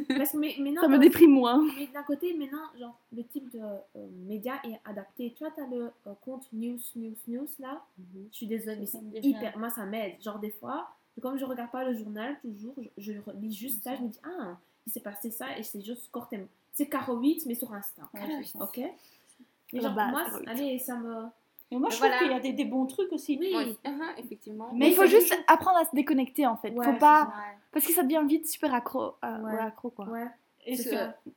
[0.08, 1.64] Parce que, mais, mais non, ça me déprime moins.
[1.76, 5.32] Mais d'un côté, maintenant, genre, le type de euh, média est adapté.
[5.36, 7.80] Tu vois, t'as le euh, compte News, News, News, là.
[7.96, 8.26] Mhm.
[8.32, 9.56] Je suis désolée, mais c'est hyper...
[9.56, 10.14] Moi, ça m'aide.
[10.20, 10.88] Genre, des fois,
[11.22, 14.18] comme je regarde pas le journal, toujours, je, je lis juste ça, je me dis,
[14.24, 16.40] ah, il s'est passé ça, et c'est juste court et-
[16.72, 18.02] C'est Caro 8, mais sur Insta.
[18.14, 18.64] Ouais, c'est ça.
[18.64, 18.78] Ok?
[18.78, 20.48] Et genre, base, moi, Caro 8.
[20.48, 21.24] allez, ça me...
[21.70, 22.18] Mais moi, Mais je trouve voilà.
[22.22, 23.36] qu'il y a des, des bons trucs aussi.
[23.38, 23.52] Oui.
[23.54, 24.70] Oui, mhm, effectivement.
[24.72, 26.70] Mais il faut juste apprendre à se déconnecter en fait.
[26.70, 27.24] Ouais, faut pas.
[27.24, 27.56] Ouais.
[27.72, 29.14] Parce que ça devient vite super accro.
[29.24, 29.52] euh, Ouais.
[29.52, 30.06] ouais, accro quoi.
[30.08, 30.26] Ouais.
[30.64, 30.88] Et ce-.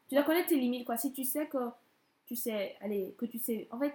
[0.07, 0.97] Tu dois connaître tes limites, quoi.
[0.97, 1.57] Si tu sais que
[2.25, 3.93] tu sais, allez, que tu sais, en fait,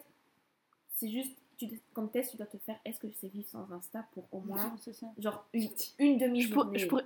[0.94, 3.66] c'est juste, tu, comme test, tu dois te faire, est-ce que je sais vivre sans
[3.72, 5.06] Insta pour au moins, c'est ça.
[5.18, 5.62] genre, une,
[5.98, 6.78] une Je, pour- demi-journée.
[6.78, 7.04] je pourrais.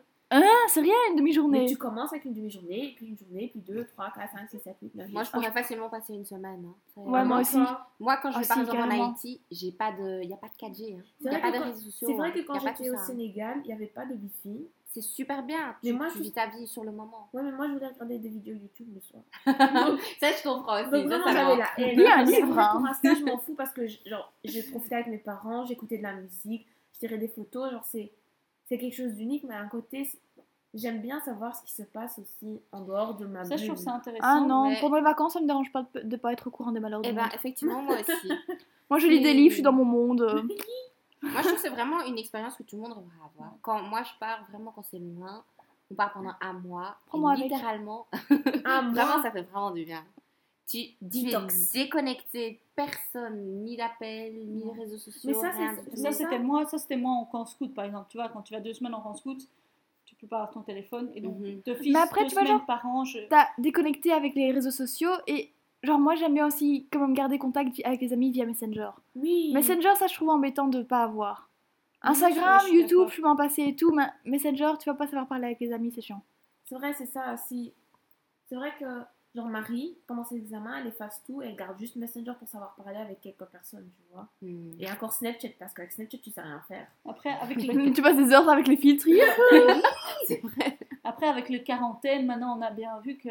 [0.70, 1.66] Ah, c'est rien une Mais demi-journée.
[1.66, 4.76] tu commences avec une demi-journée, puis une journée, puis deux, trois, quatre, cinq, six, sept,
[4.80, 5.10] huit, neuf.
[5.10, 6.64] Moi, je pourrais facilement passer une semaine.
[6.64, 6.74] hein.
[6.94, 7.56] Ça, Ouais, moi aussi.
[7.98, 9.08] Moi, quand je vais Ah, par si, exemple en.
[9.08, 10.94] Haïti, j'ai pas de, y a pas de 4G.
[10.96, 11.02] hein.
[11.20, 12.08] C'est Y a vrai pas que de quand- réseaux sociaux.
[12.08, 12.32] C'est vrai hein.
[12.32, 13.04] que quand Y j'étais au ça, hein.
[13.04, 14.68] Sénégal, il n'y avait pas de wifi.
[14.92, 15.74] C'est super bien.
[15.84, 17.28] Mais tu, moi, tu je- vis ta vie sur le moment.
[17.32, 19.22] Ouais, mais moi, je voulais regarder des vidéos YouTube le soir.
[19.46, 20.90] ça, je comprends aussi.
[20.90, 21.56] Donc, ça, vraiment, ça j'avais va.
[21.56, 21.98] la haine.
[21.98, 22.70] Lis un livre, après, hein.
[22.76, 23.82] Pour Insta, je m'en fous parce que,
[24.44, 27.70] j'ai profité avec mes parents, j'écoutais de la musique, je tirais des photos.
[27.72, 28.10] Genre, c'est
[28.66, 30.18] c'est quelque chose d'unique, mais à un côté, c'est-
[30.74, 33.76] j'aime bien savoir ce qui se passe aussi en dehors de ma Ça, je trouve
[33.78, 34.24] ça intéressant.
[34.26, 36.50] Ah non, mais- pendant les vacances, ça me dérange pas de, de pas être au
[36.50, 37.30] courant des malheurs du Eh ben, monde.
[37.34, 38.30] effectivement, moi aussi.
[38.90, 40.20] Moi, je lis des livres, je suis dans mon monde.
[41.22, 43.04] Moi, je trouve que c'est vraiment une expérience que tout le monde devrait
[43.34, 43.52] avoir.
[43.62, 45.44] Quand moi, je pars vraiment quand c'est loin,
[45.90, 46.96] on part pendant un mois.
[47.06, 47.44] Prends-moi avec.
[47.44, 48.06] littéralement,
[48.64, 50.02] Ah, moi, vraiment, ça fait vraiment du bien.
[50.66, 50.78] Tu,
[51.10, 51.36] tu es
[51.74, 55.20] déconnecté, personne, ni d'appel, ni les réseaux sociaux.
[55.30, 55.96] Mais ça, du.
[55.96, 58.06] Ça, c'était ça- moi, ça, c'était moi en camp scout, par exemple.
[58.08, 59.38] Tu vois, quand tu vas deux semaines en camp scout,
[60.20, 61.10] tu peux pas avoir ton téléphone.
[61.14, 61.62] Et donc, Mhm.
[61.64, 63.18] d'office, Mais après, deux tu vois, genre, par an, je...
[63.30, 65.50] T'as déconnecté avec les réseaux sociaux et.
[65.82, 68.90] Genre, moi, j'aime bien aussi quand même garder contact avec les amis via Messenger.
[69.14, 69.50] oui.
[69.54, 71.48] Messenger, ça, je trouve embêtant de pas avoir.
[72.04, 74.90] Oui, Instagram, je- je suis YouTube, je peux m'en passer et tout, mais Messenger, tu
[74.90, 76.22] vas pas savoir parler avec les amis, c'est chiant.
[76.66, 77.34] C'est vrai, c'est ça.
[77.38, 77.72] Si...
[78.46, 78.84] C'est vrai que,
[79.34, 82.98] genre, Marie, pendant ses examens, elle efface tout, elle garde juste Messenger pour savoir parler
[82.98, 84.26] avec quelques personnes, tu vois.
[84.42, 84.70] Hmm.
[84.78, 86.86] Et encore Snapchat, parce qu'avec Snapchat, tu sais rien faire.
[87.08, 87.92] Après, avec le...
[87.92, 89.06] tu passes des heures avec les filtres.
[90.26, 90.78] C'est vrai.
[91.04, 93.28] Après, avec le quarantaine, maintenant, on a bien vu que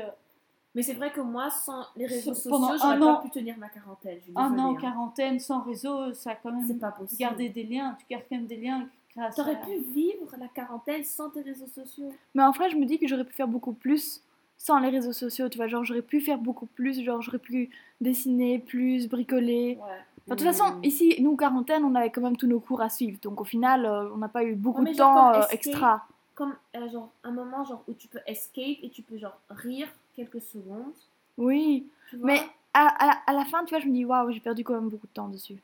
[0.76, 3.58] Mais c'est vrai que moi, sans les réseaux sociaux, j'aurais un pas an- pu tenir
[3.58, 4.20] ma quarantaine.
[4.36, 4.80] Un an, hein.
[4.80, 7.20] quarantaine, sans réseau, ça a quand C'est même pas possible.
[7.20, 7.96] gardé des liens.
[8.00, 9.66] Tu gardes quand même des liens grâce T'aurais à...
[9.66, 12.14] pu vivre la quarantaine sans tes réseaux sociaux.
[12.34, 14.22] Mais en vrai, je me dis que j'aurais pu faire beaucoup plus
[14.60, 15.68] sans les réseaux sociaux, tu vois.
[15.68, 17.70] Genre, j'aurais pu faire beaucoup plus, genre, j'aurais pu
[18.02, 19.78] dessiner plus, bricoler.
[19.82, 19.84] Ouais.
[20.28, 20.84] Enfin, de toute façon, Hmm.
[20.84, 23.18] ici, nous, quarantaine, on avait quand même tous nos cours à suivre.
[23.24, 26.06] Donc, au final, euh, on n'a pas eu beaucoup Ouais, de temps euh, extra.
[26.36, 29.88] Comme euh, genre un moment genre où tu peux escape et tu peux genre rire
[30.16, 30.94] quelques secondes.
[31.38, 31.88] Oui.
[32.14, 32.40] Mais
[32.74, 35.08] à, à la fin, tu vois, je me dis, waouh, j'ai perdu quand même beaucoup
[35.08, 35.58] de temps dessus.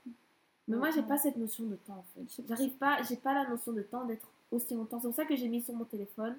[0.68, 2.42] Mais moi, j'ai pas cette notion de temps en fait.
[2.48, 5.00] J'arrive pas, j'ai pas la notion de temps d'être aussi longtemps.
[5.00, 6.36] C'est pour ça que j'ai mis sur mon téléphone,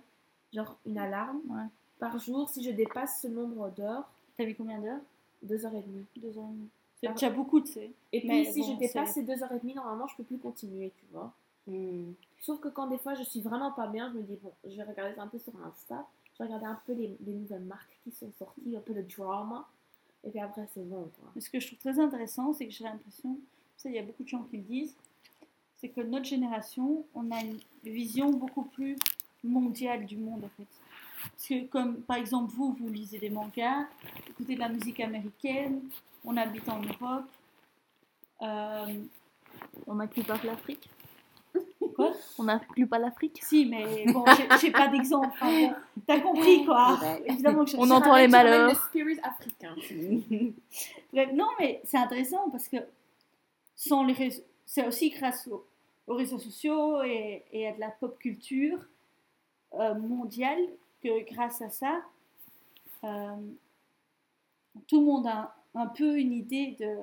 [0.53, 1.63] genre une alarme Ouais.
[1.99, 2.49] Par jour.
[2.49, 5.01] Si je dépasse ce nombre d'heures, T'as vu combien d'heures?
[5.43, 6.05] Deux heures et demie.
[6.17, 6.69] Deux heures et demie.
[7.01, 7.91] C'est déjà beaucoup, tu sais.
[8.13, 10.25] Et puis Mais si bon, je dépasse ces deux heures et demie, normalement, je peux
[10.25, 11.33] plus continuer, tu vois.
[11.67, 12.13] Hmm.
[12.41, 14.77] Sauf que quand des fois je suis vraiment pas bien, je me dis bon, je
[14.77, 17.99] vais regarder un peu sur Insta, je vais regarder un peu les, les nouvelles marques
[18.05, 19.67] qui sont sorties, un peu le drama,
[20.23, 21.33] et puis après c'est bon quoi.
[21.35, 23.37] Mais ce que je trouve très intéressant, c'est que j'ai l'impression,
[23.77, 24.95] ça il y a beaucoup de gens qui le disent,
[25.79, 28.97] c'est que notre génération, on a une vision beaucoup plus
[29.43, 30.69] mondiale du monde en fait.
[31.33, 33.87] Parce que comme par exemple vous, vous lisez des mangas,
[34.29, 35.83] écoutez de la musique américaine,
[36.25, 37.25] on habite en Europe.
[38.43, 38.87] Euh,
[39.87, 40.89] On n'inclut pas l'Afrique.
[41.95, 42.13] Quoi?
[42.39, 43.41] On n'inclut pas l'Afrique?
[43.43, 44.25] si, mais bon,
[44.61, 45.31] j'ai- pas d'exemple.
[46.07, 46.99] T'as compris quoi.
[47.25, 48.69] Évidemment que je On entend les malheurs.
[48.69, 49.75] le spirit africain.
[51.13, 52.77] Bref, non, mais c'est intéressant parce que
[53.75, 55.65] sans les réseaux, c'est aussi grâce aux,
[56.07, 58.79] aux réseaux sociaux et, et à de la pop culture
[59.75, 60.61] euh, mondiale
[61.07, 62.01] que grâce à ça,
[63.05, 63.37] euh,
[64.87, 66.97] tout le monde a un peu une idée de,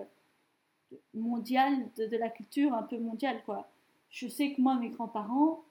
[0.91, 3.67] de mondiale, de, de la culture un peu mondiale, quoi.
[4.09, 5.63] Je sais que moi, mes grands-parents,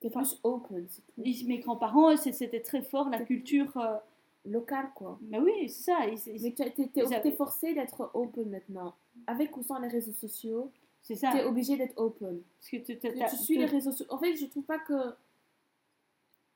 [0.00, 3.74] T'es plus open, ils- mes grands-parents, c'était très fort la culture.
[3.78, 3.96] euh,
[4.44, 5.18] Local, quoi.
[5.22, 6.06] mais oui, c'est ça.
[6.06, 6.54] ils- ils-
[6.94, 8.94] Mais avaient- t'es forcé d'être open maintenant.
[9.26, 10.70] Avec ou sans les réseaux sociaux,
[11.02, 11.32] C'est ça.
[11.32, 12.40] t'es obligé d'être open.
[12.60, 14.06] Parce que tu, Que tu suis les réseaux sociaux.
[14.14, 15.14] En fait, je trouve pas que.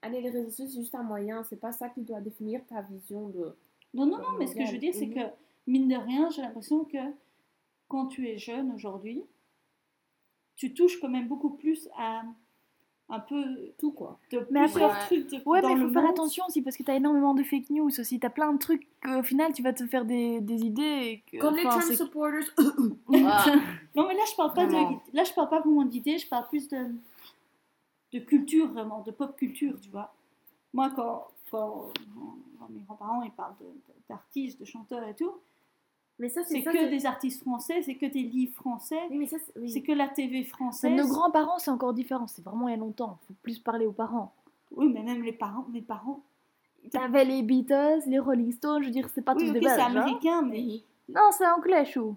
[0.02, 1.42] Allez, les réseaux sociaux, c'est juste un moyen.
[1.44, 3.54] C'est pas ça qui doit définir ta vision de.
[3.94, 5.14] Non, non, non, mais ce que je veux dire, c'est Mhm.
[5.14, 5.20] que,
[5.66, 6.98] mine de rien, j'ai l'impression que
[7.88, 9.22] quand tu es jeune aujourd'hui,
[10.56, 12.22] tu touches quand même beaucoup plus à
[13.12, 13.42] un peu
[13.78, 14.20] Tout, quoi.
[14.30, 16.76] de Mais plusieurs après- trucs de- Ouais, dans mais il faut faire attention aussi parce
[16.76, 18.20] que t'as énormément de fake news aussi.
[18.20, 20.82] T'as plein de trucs qu'au final tu vas te faire des, des idées.
[20.82, 22.44] Et que, Comme les Trump supporters.
[23.26, 23.46] Ah,
[23.96, 24.90] Non, mais là, je parle pas Vraiment.
[24.92, 26.76] de, là, je parle pas vraiment d'idées, je parle plus de,
[28.12, 30.12] de culture, vraiment, de pop culture, tu vois.
[30.72, 31.92] Moi, quand, quand,
[32.58, 35.32] quand mes grands-parents, ils parlent de- d'artistes, de chanteurs et tout,
[36.18, 39.36] Mais ça, c'est que des artistes français, c'est que des livres français, Oui, mais ça,
[39.38, 39.58] c'est.
[39.58, 39.82] oui.
[39.82, 40.92] que la TV Mais française.
[41.00, 42.26] nos grands-parents, c'est encore différent.
[42.26, 43.18] C'est vraiment il y a longtemps.
[43.26, 44.32] Faut plus parler aux parents.
[44.72, 46.20] Oui, mais même les parents, mes parents.
[46.90, 48.82] T'avais les Beatles, les Rolling Stones.
[48.82, 49.86] Je veux dire, c'est pas Oui, tous ok, des c'est hein.
[49.86, 50.84] américain, mais Oui.
[51.08, 52.16] Non, c'est anglais, chou.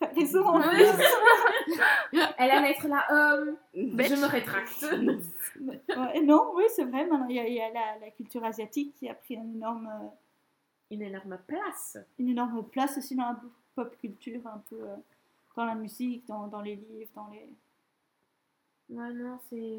[0.00, 0.48] T'as raison.
[0.56, 0.70] hein.
[2.38, 3.04] Elle allait être là.
[3.12, 3.80] Euh, je
[4.16, 4.84] me rétracte.
[5.60, 7.06] Ouais, non, oui, c'est vrai.
[7.06, 9.54] Maintenant, il y a, il y a la, la culture asiatique qui a pris une
[9.56, 10.08] énorme, euh,
[10.90, 11.98] Une énorme place.
[12.18, 13.40] une énorme place aussi dans la
[13.76, 14.96] pop culture, un peu euh,
[15.56, 17.54] dans la musique, dans, dans les livres, dans les.
[18.88, 19.78] Ouais, non, c'est.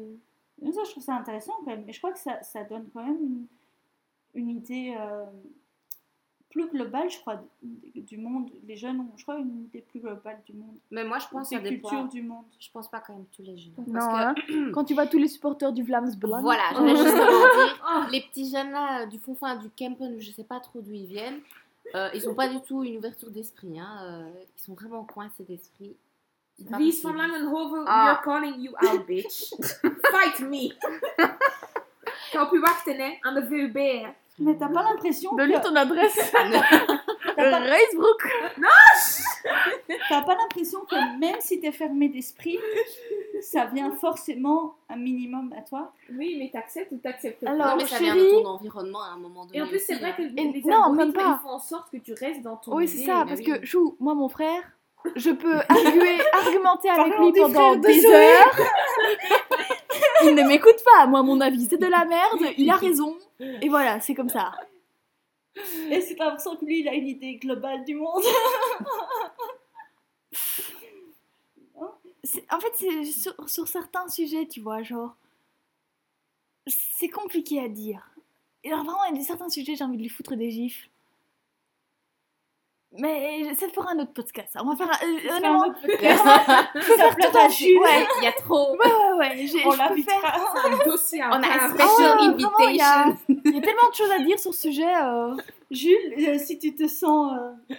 [0.60, 1.84] Mais ça, je trouve ça intéressant quand même.
[1.84, 3.46] Mais je crois que ça, ça donne quand même une,
[4.34, 5.24] une idée euh,
[6.52, 8.50] plus globale, je crois, du monde.
[8.68, 11.48] Les jeunes ont, je crois, une idée plus globale du monde, Mais moi, je pense
[11.50, 12.04] que des ça cultures dépend.
[12.04, 12.44] du monde.
[12.60, 13.72] Je pense pas quand même tous les jeunes.
[13.86, 14.70] Non, Parce que, hein.
[14.72, 16.40] Quand tu vois tous les supporters du Vlaams Blanc.
[16.42, 20.30] voilà, je voulais justement dire, les petits jeunes là, du fond fin du Kempen, je
[20.30, 21.40] sais pas trop d'où ils viennent,
[21.94, 23.78] euh, ils sont pas du tout une ouverture d'esprit.
[23.80, 25.96] Hein, euh, ils sont vraiment coincés d'esprit.
[26.68, 28.04] Van Langenhoven, Ah.
[28.04, 29.52] we are calling you out, bitch.
[30.12, 30.64] Fight me.
[32.32, 33.76] Ik heb u wachten, hè, aan de VUB.
[34.38, 36.32] Mais t'as pas l'impression Donne-lui que ton adresse.
[36.32, 36.42] pas,
[37.36, 38.22] Racebrook.
[40.08, 42.58] t'as pas l'impression que même si t'es fermé d'esprit,
[43.40, 45.92] ça vient forcément un minimum à toi?
[46.16, 47.50] Oui, mais t'acceptes ou t'acceptes pas.
[47.50, 49.58] Alors, non, mais ça vient de ton environnement à un moment donné.
[49.58, 51.40] Et en plus, c'est vrai que les non, même pas.
[51.42, 53.24] font en sorte que tu restes dans ton Oui, c'est ça.
[53.26, 54.62] Parce que, chou, moi, mon frère,
[55.16, 58.56] je peux arguer, argumenter avec lui pendant des heures.
[60.28, 61.06] Il ne m'écoute pas.
[61.06, 62.40] Moi, mon avis, c'est de la merde.
[62.58, 63.16] Il a raison.
[63.60, 64.52] Et voilà, c'est comme ça.
[65.90, 68.22] Et c'est pas l'impression que lui, il a une idée globale du monde.
[72.50, 75.14] En fait, c'est sur, sur certains sujets, tu vois, genre.
[76.66, 78.08] C'est compliqué à dire.
[78.64, 80.50] Et alors, vraiment, il y a des- certains sujets, j'ai envie de lui foutre des
[80.50, 80.88] gifles.
[82.98, 84.48] Mais c'est pour un autre podcast.
[84.52, 84.60] ça.
[84.62, 85.06] On va faire un.
[85.06, 86.22] euh, C'est un autre podcast.
[86.74, 87.78] je peux faire tout un Jules.
[87.78, 88.72] Ouais, Il y a trop.
[88.72, 89.18] ouais, ouais.
[89.18, 90.50] ouais, j'ai- On je faire.
[90.64, 93.36] un dossier On a un special ouais, vraiment, il y a- invitation.
[93.44, 94.94] Il y a tellement de choses à dire sur ce sujet.
[95.02, 95.34] euh.
[95.70, 97.32] Jules, euh, si tu te sens
[97.70, 97.74] euh,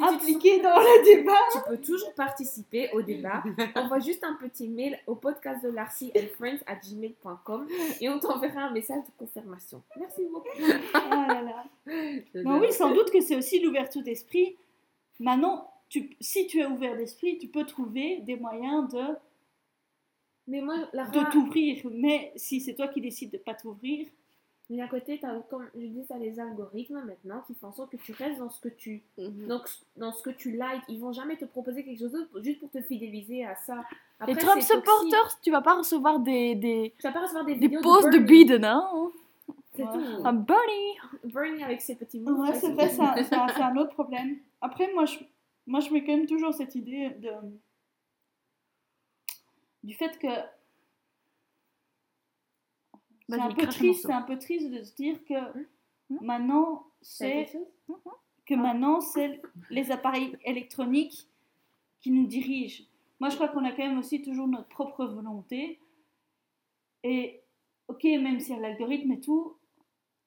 [0.00, 3.42] impliqué dans le débat, Tu peux toujours participer au débat.
[3.76, 7.68] Envoie juste un petit mail au podcast de Larcy and Friends à gmail.com
[8.00, 9.82] et on t'enverra un message de confirmation.
[9.98, 10.48] Merci beaucoup.
[10.58, 11.64] oh là là.
[12.34, 14.56] Non, oui, sans doute que c'est aussi l'ouverture d'esprit.
[15.20, 19.02] Maintenant, tu, si tu es ouvert d'esprit, tu peux trouver des moyens de,
[20.46, 21.86] Mais moi, la de t'ouvrir.
[21.92, 24.08] Mais si c'est toi qui décides de pas t'ouvrir,
[24.70, 27.90] Mais à côté, t'as, comme je dis, t'as les algorithmes maintenant qui font en sorte
[27.90, 29.46] que tu restes dans ce que tu, Mhm.
[29.48, 29.62] donc,
[29.96, 30.82] dans ce que tu likes.
[30.88, 33.84] Ils vont jamais te proposer quelque chose d'autre juste pour te fidéliser à ça.
[34.26, 34.92] Les Après, Trump c'est toxique.
[34.94, 38.18] supporters, tu vas pas recevoir des, des, Tu vas pas recevoir des des posts de
[38.18, 38.24] Bernie.
[38.44, 39.10] Biden, hein.
[39.74, 39.92] C'est Ouais.
[39.92, 40.26] tout.
[40.26, 40.96] Un Bernie.
[41.24, 42.42] Bernie avec ses petits mots.
[42.42, 44.36] ouais, c'est vrai, c'est un, c'est un- c'est un autre problème.
[44.60, 45.18] Après, moi je,
[45.66, 47.30] moi, je mets quand même toujours cette idée de,
[49.82, 50.28] du fait que
[53.36, 55.34] c'est un peu triste, c'est un peu triste de se dire que
[56.12, 56.18] Hum.
[56.22, 57.66] maintenant C'est chose
[58.44, 59.40] que maintenant c'est
[59.70, 61.28] les appareils électroniques
[62.00, 62.84] qui nous dirigent.
[63.20, 65.78] Moi, je crois qu'on a quand même aussi toujours notre propre volonté.
[67.04, 67.40] Et
[67.86, 69.56] ok, même si y a l'algorithme et tout,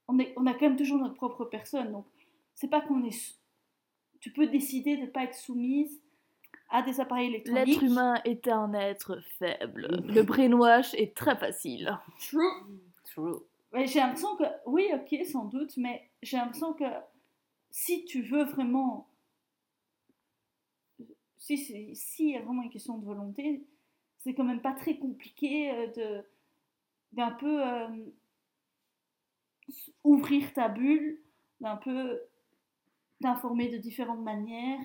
[0.08, 1.91] on, est, on a quand même toujours notre propre personne.
[1.91, 2.06] Donc,
[2.54, 3.38] c'est pas qu'on est.
[4.22, 6.02] Tu peux décider de ne pas être soumise
[6.70, 7.68] à des appareils électroniques.
[7.68, 9.88] L'être humain est un être faible.
[10.06, 12.00] Le brainwash est très facile.
[12.20, 12.39] True.
[13.74, 16.86] J'ai l'impression que, oui, ok, sans doute, mais j'ai l'impression que
[17.72, 19.09] si tu veux vraiment.
[21.38, 23.66] Si c'est- s'il y a vraiment une question de volonté,
[24.20, 26.24] c'est quand même pas très compliqué euh, de
[27.11, 27.88] d'un peu euh,
[30.03, 31.20] ouvrir ta bulle,
[31.61, 32.20] d'un peu
[33.22, 34.80] d'informer de différentes manières.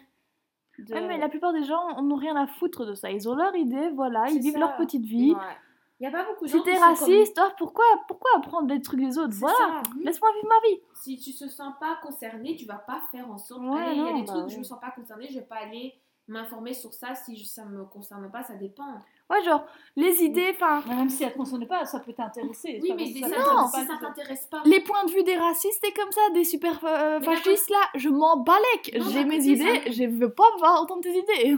[0.78, 3.10] de- Ouais, mais la plupart des gens n'ont rien à foutre de ça.
[3.10, 4.58] Ils ont leur idée, voilà, ils vivent ça.
[4.60, 5.32] leur petite vie.
[5.34, 5.56] Ouais.
[6.00, 9.00] Il y a pas beaucoup de gens comme- raciste, oh, pourquoi, pourquoi apprendre des trucs
[9.00, 9.34] des autres?
[9.34, 10.80] Voilà, laisse-moi vivre ma vie.
[10.94, 13.60] Si tu te sens pas concerné, tu vas pas faire en sorte.
[13.60, 14.48] Ouais, il y a des bah trucs, ouais.
[14.48, 17.64] je me sens pas concernée, je vais pas aller m'informer sur ça si je- ça
[17.64, 18.84] me concerne pas, ça dépend.
[19.28, 19.64] Ouais, genre,
[19.96, 22.80] les idées, enfin, Même si elle ne concerne pas, ça peut t'intéresser.
[22.82, 24.62] Oui, mais ça, ça- si ça que- t'intéresse pas.
[24.64, 28.08] les points de vue des racistes et comme ça, des super euh, fascistes là, je
[28.08, 28.96] m'en balèque.
[29.10, 31.56] J'ai mes idées, ça- je veux pas voir entendre tes idées.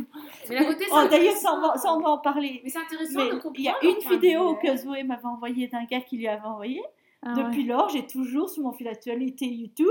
[0.51, 2.61] Mais côté, Oh, D'ailleurs, ça, on va- ça, on va en parler.
[2.65, 3.55] Mais c'est intéressant Mais de comprendre.
[3.59, 4.77] il y a une vidéo que hein.
[4.77, 6.83] Zoé m'avait envoyée d'un gars qui lui avait envoyé.
[7.25, 9.87] Ah Depuis lors, j'ai toujours sur mon fil d'actualité YouTube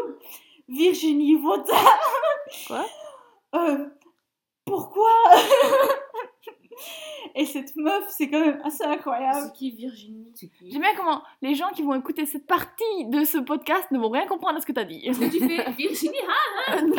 [0.67, 1.77] Virginie Vautrin.
[2.67, 2.86] Quoi?
[3.55, 3.88] Euh,
[4.72, 5.09] Pourquoi
[7.36, 9.38] Et cette meuf, c'est quand même assez incroyable.
[9.45, 10.34] C'est qui Virginie
[10.67, 14.09] J'aime bien comment les gens qui vont écouter cette partie de ce podcast ne vont
[14.09, 15.05] rien comprendre à ce que t'as dit.
[15.05, 16.88] Est-ce que tu fais Virginie hein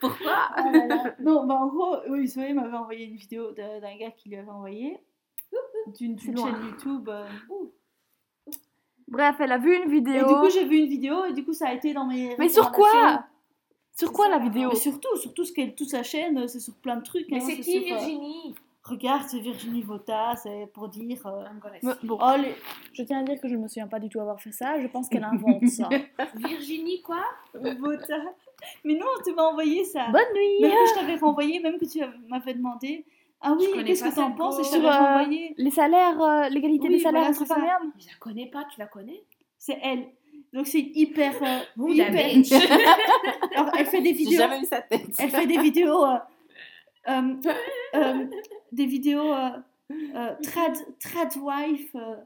[0.00, 1.14] Pourquoi Ah là là.
[1.20, 4.50] Non, bah en gros, oui, Zoé m'avait envoyé une vidéo d'un gars qui lui avait
[4.50, 4.98] envoyé
[5.98, 7.08] d'une chaîne YouTube.
[7.08, 7.26] euh.
[9.08, 10.26] Bref, elle a vu une Et vidéo.
[10.26, 12.36] du coup, j'ai vu une vidéo et du coup, ça a été dans mes.
[12.38, 13.24] Mais sur quoi
[13.98, 16.96] Sur quoi la vidéo Mais surtout, surtout ce qu'elle, toute sa chaîne, c'est sur plein
[16.96, 17.26] de trucs.
[17.30, 18.54] Mais hein, c'est qui sur, euh, Virginie?
[18.84, 21.26] Regarde, c'est Virginie Vota, c'est pour dire.
[21.26, 21.94] euh.
[22.04, 22.54] Bon, Oh, les...
[22.92, 24.80] je tiens à dire que je me souviens pas du tout avoir fait ça.
[24.80, 25.88] Je pense qu'elle invente ça.
[26.36, 27.22] Virginie quoi?
[27.54, 28.14] Vota.
[28.84, 30.06] Mais non, tu m'as envoyé ça.
[30.12, 30.62] Bonne nuit.
[30.62, 33.04] Même que je t'avais renvoyé, même que tu m'avais demandé.
[33.40, 35.54] Ah oui, Je connais qu'est-ce que t'en penses Sur, euh, renvoyé?
[35.58, 37.78] Les salaires, euh, l'égalité Oui, des salaires voilà, entre femmes et ça.
[37.82, 37.92] hommes.
[37.98, 39.22] Je la connais pas, tu la connais?
[39.58, 40.06] C'est elle.
[40.52, 41.34] Donc c'est hyper.
[41.42, 42.34] euh, Ouh, la hyper...
[42.34, 42.52] bitch.
[43.54, 44.38] Alors, elle fait des J'ai vidéos.
[44.38, 45.06] jamais vu sa tête.
[45.18, 46.04] Elle fait des vidéos.
[46.04, 46.16] euh,
[47.08, 47.34] euh,
[47.94, 48.24] euh,
[48.72, 49.32] des vidéos.
[49.32, 49.50] Euh,
[50.14, 51.94] euh, trad, tradwife.
[51.94, 52.16] Euh,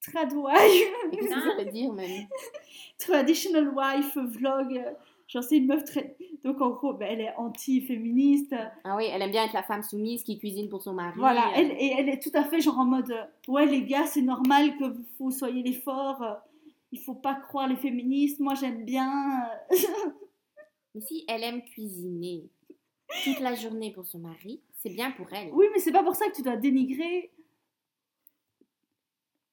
[0.00, 0.88] tradwife.
[1.12, 2.26] Qu'est-ce que ça veut dire même?
[2.98, 4.76] Traditional wife vlog.
[4.76, 4.90] euh,
[5.28, 6.16] Genre, c'est une meuf très.
[6.42, 8.54] Donc, en gros, ben, elle est anti-féministe.
[8.84, 11.12] Ah oui, elle aime bien être la femme soumise qui cuisine pour son mari.
[11.18, 13.82] Voilà, euh, elle, et elle est tout à fait genre en mode euh, Ouais, les
[13.82, 16.22] gars, c'est normal que vous, vous soyez les forts.
[16.22, 16.32] euh,
[16.92, 18.40] il faut pas croire les féministes.
[18.40, 19.48] Moi, j'aime bien.
[19.70, 19.76] euh.
[20.94, 22.48] Mais si elle aime cuisiner
[23.24, 25.50] toute la journée pour son mari, c'est bien pour elle.
[25.52, 27.30] Oui, mais c'est pas pour ça que tu dois dénigrer.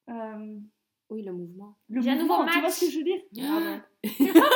[0.10, 0.58] euh,
[1.10, 1.76] Oui, le mouvement.
[1.90, 3.22] le J'ai un mouvement, nouveau tu vois ce que je veux dire?
[3.48, 3.82] Pardon.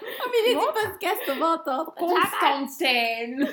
[0.00, 1.92] Oh, mais il est du podcast, on va entendre.
[1.96, 3.48] Constantine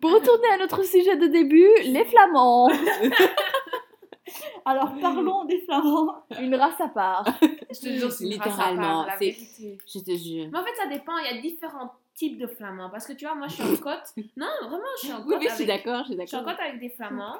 [0.00, 2.68] Pour retourner à notre sujet de début, les flamands.
[4.64, 6.24] Alors, parlons des flamands.
[6.40, 7.24] Une race à part.
[7.70, 9.78] Je te jure, c'est une race à part, Littéralement, la c'est- vérité.
[9.86, 10.48] Je te jure.
[10.52, 11.16] Mais en fait, ça dépend.
[11.18, 12.90] Il y a différents types de flamands.
[12.90, 14.14] Parce que tu vois, moi, je suis en côte.
[14.36, 15.38] Non, vraiment, je suis en Oui, côte.
[15.40, 16.56] mais je suis d'accord, je suis Je suis en d'accord.
[16.56, 17.36] côte avec des flamands.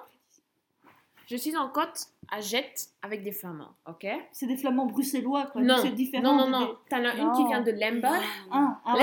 [1.27, 4.05] Je suis en côte à Jette avec des flamands, ok?
[4.33, 5.61] C'est des flamands bruxellois, quoi.
[5.63, 6.25] Non, C'est différent.
[6.25, 6.77] non, non, des- non.
[6.91, 8.95] T'en as une qui vient de Lemberg, Ah, ah,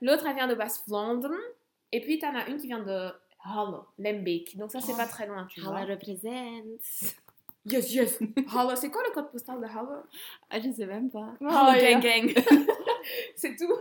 [0.00, 1.36] l'autre elle vient de Basse-Vlaanderen,
[1.92, 3.10] et puis t'en as une qui vient de
[3.44, 4.56] Halle, Lembeek.
[4.56, 4.96] Donc ça, c'est Oh.
[4.96, 5.76] pas très loin, tu vois.
[5.76, 6.64] Halle représente.
[7.64, 8.18] Yes, yes.
[8.56, 10.02] Halle, c'est quoi le code postal de Halle
[10.50, 11.34] Ah, je sais même pas.
[11.48, 12.00] Halle, yeah.
[12.00, 12.44] gang, gang.
[13.36, 13.72] c'est tout.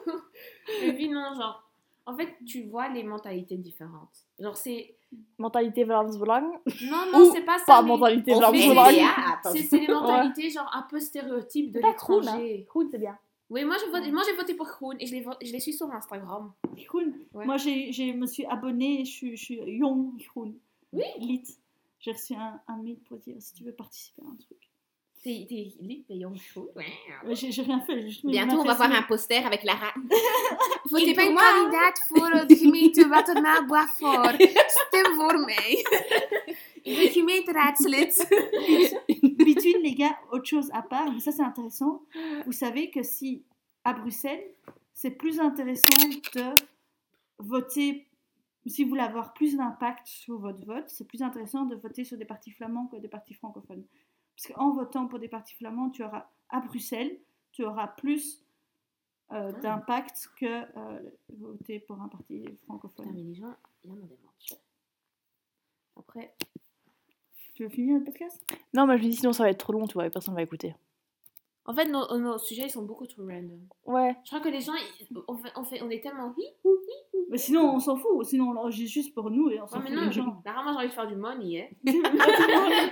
[0.83, 1.63] Et puis non, genre,
[2.05, 4.27] en fait, tu vois les mentalités différentes.
[4.39, 4.95] Genre, c'est.
[5.37, 6.43] Mentalité Vlaams-Belang.
[6.83, 7.65] Non, non, c'est pas ça.
[7.65, 8.89] Pas mais- mentalité Vlaams-Belang.
[8.93, 9.49] théâtres.
[9.51, 12.65] C'est c'est des mentalités genre un peu stéréotypes de Groen, l'étranger.
[12.69, 13.17] Groen, c'est bien.
[13.49, 15.73] Oui, moi j'ai voté, moi j'ai voté pour Groen et je les, je les suis
[15.73, 16.53] sur Instagram.
[16.87, 17.11] Groen.
[17.33, 17.45] Ouais.
[17.45, 20.53] Moi, j'ai, j'ai- me suis abonnée, je suis, je suis Young Groen.
[20.93, 21.03] Oui.
[21.19, 21.43] Lit.
[22.01, 24.57] J'ai reçu un, un mail pour dire si tu veux participer à un truc.
[25.23, 25.45] T'es
[25.79, 26.35] lit, t'es young.
[26.75, 28.01] Mais J'ai, j'ai rien fait.
[28.01, 29.93] juste Bientôt, on va voir un poster avec Lara.
[30.89, 30.99] Moi.
[32.07, 34.41] voor de gemeente Waternaar-Boisfort.
[34.67, 35.85] Stem voor mij.
[39.37, 42.01] Between, les gars, autre chose à part, mais ça c'est intéressant.
[42.45, 43.43] Vous savez que si
[43.83, 44.43] à Bruxelles,
[44.93, 46.53] c'est plus intéressant de
[47.37, 48.07] voter,
[48.69, 52.17] si vous voulez avoir plus d'impact sur votre vote, c'est plus intéressant de voter sur
[52.17, 53.83] des partis flamands que des partis francophones.
[54.35, 57.17] Parce qu'en votant pour des partis flamands, tu auras à Bruxelles,
[57.51, 58.43] tu auras plus
[59.31, 60.45] euh, d'impact que
[60.77, 60.99] euh,
[61.37, 63.11] voter pour un parti Putain, francophone.
[63.13, 64.17] mais les gens, il y en a des.
[65.97, 66.35] Après,
[67.53, 68.41] Tu veux finir le podcast?
[68.73, 70.33] Non, mais je me dis sinon ça va être trop long, tu vois, et personne
[70.33, 70.75] va écouter.
[71.65, 73.59] En fait, nos, nos sujets ils sont beaucoup trop random.
[73.85, 74.15] Ouais.
[74.23, 74.73] Je crois que les gens,
[75.27, 76.33] on, fait, on, fait, on est tellement.
[77.29, 78.25] Mais sinon, on s'en fout.
[78.25, 80.23] Sinon, on l'enregistre juste pour nous et on s'en Ouais, fout non, des gens.
[80.25, 81.61] Moi j'ai envie de faire du money.
[81.61, 81.75] Hein.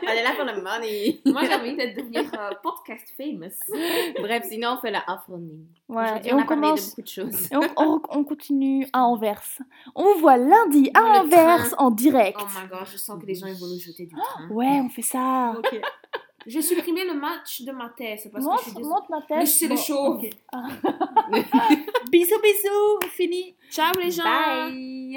[0.03, 1.19] Elle est là pour le money.
[1.25, 3.49] Moi j'ai envie de devenir euh, podcast famous.
[4.21, 5.65] Bref, sinon, on fait la off-running.
[5.89, 6.21] Ouais.
[6.25, 6.85] Et on, on a parlé commence.
[6.85, 7.51] de beaucoup de choses.
[7.51, 9.41] Et on, on- on continue à Anvers.
[9.95, 12.39] On vous voit lundi à Dans Anvers en direct.
[12.41, 14.47] Oh my god, je sens que les gens ils vont nous jeter du train.
[14.51, 15.53] Ouais, on fait ça.
[15.57, 15.81] Ok.
[16.45, 19.47] J'ai supprimé le match de ma thèse parce que je suis Montre, montre ma tête.
[19.47, 20.15] c'est le show.
[20.15, 20.29] ok.
[22.11, 23.55] Bisous, bisous, fini.
[23.69, 24.23] Ciao les gens.
[24.23, 24.99] Bye!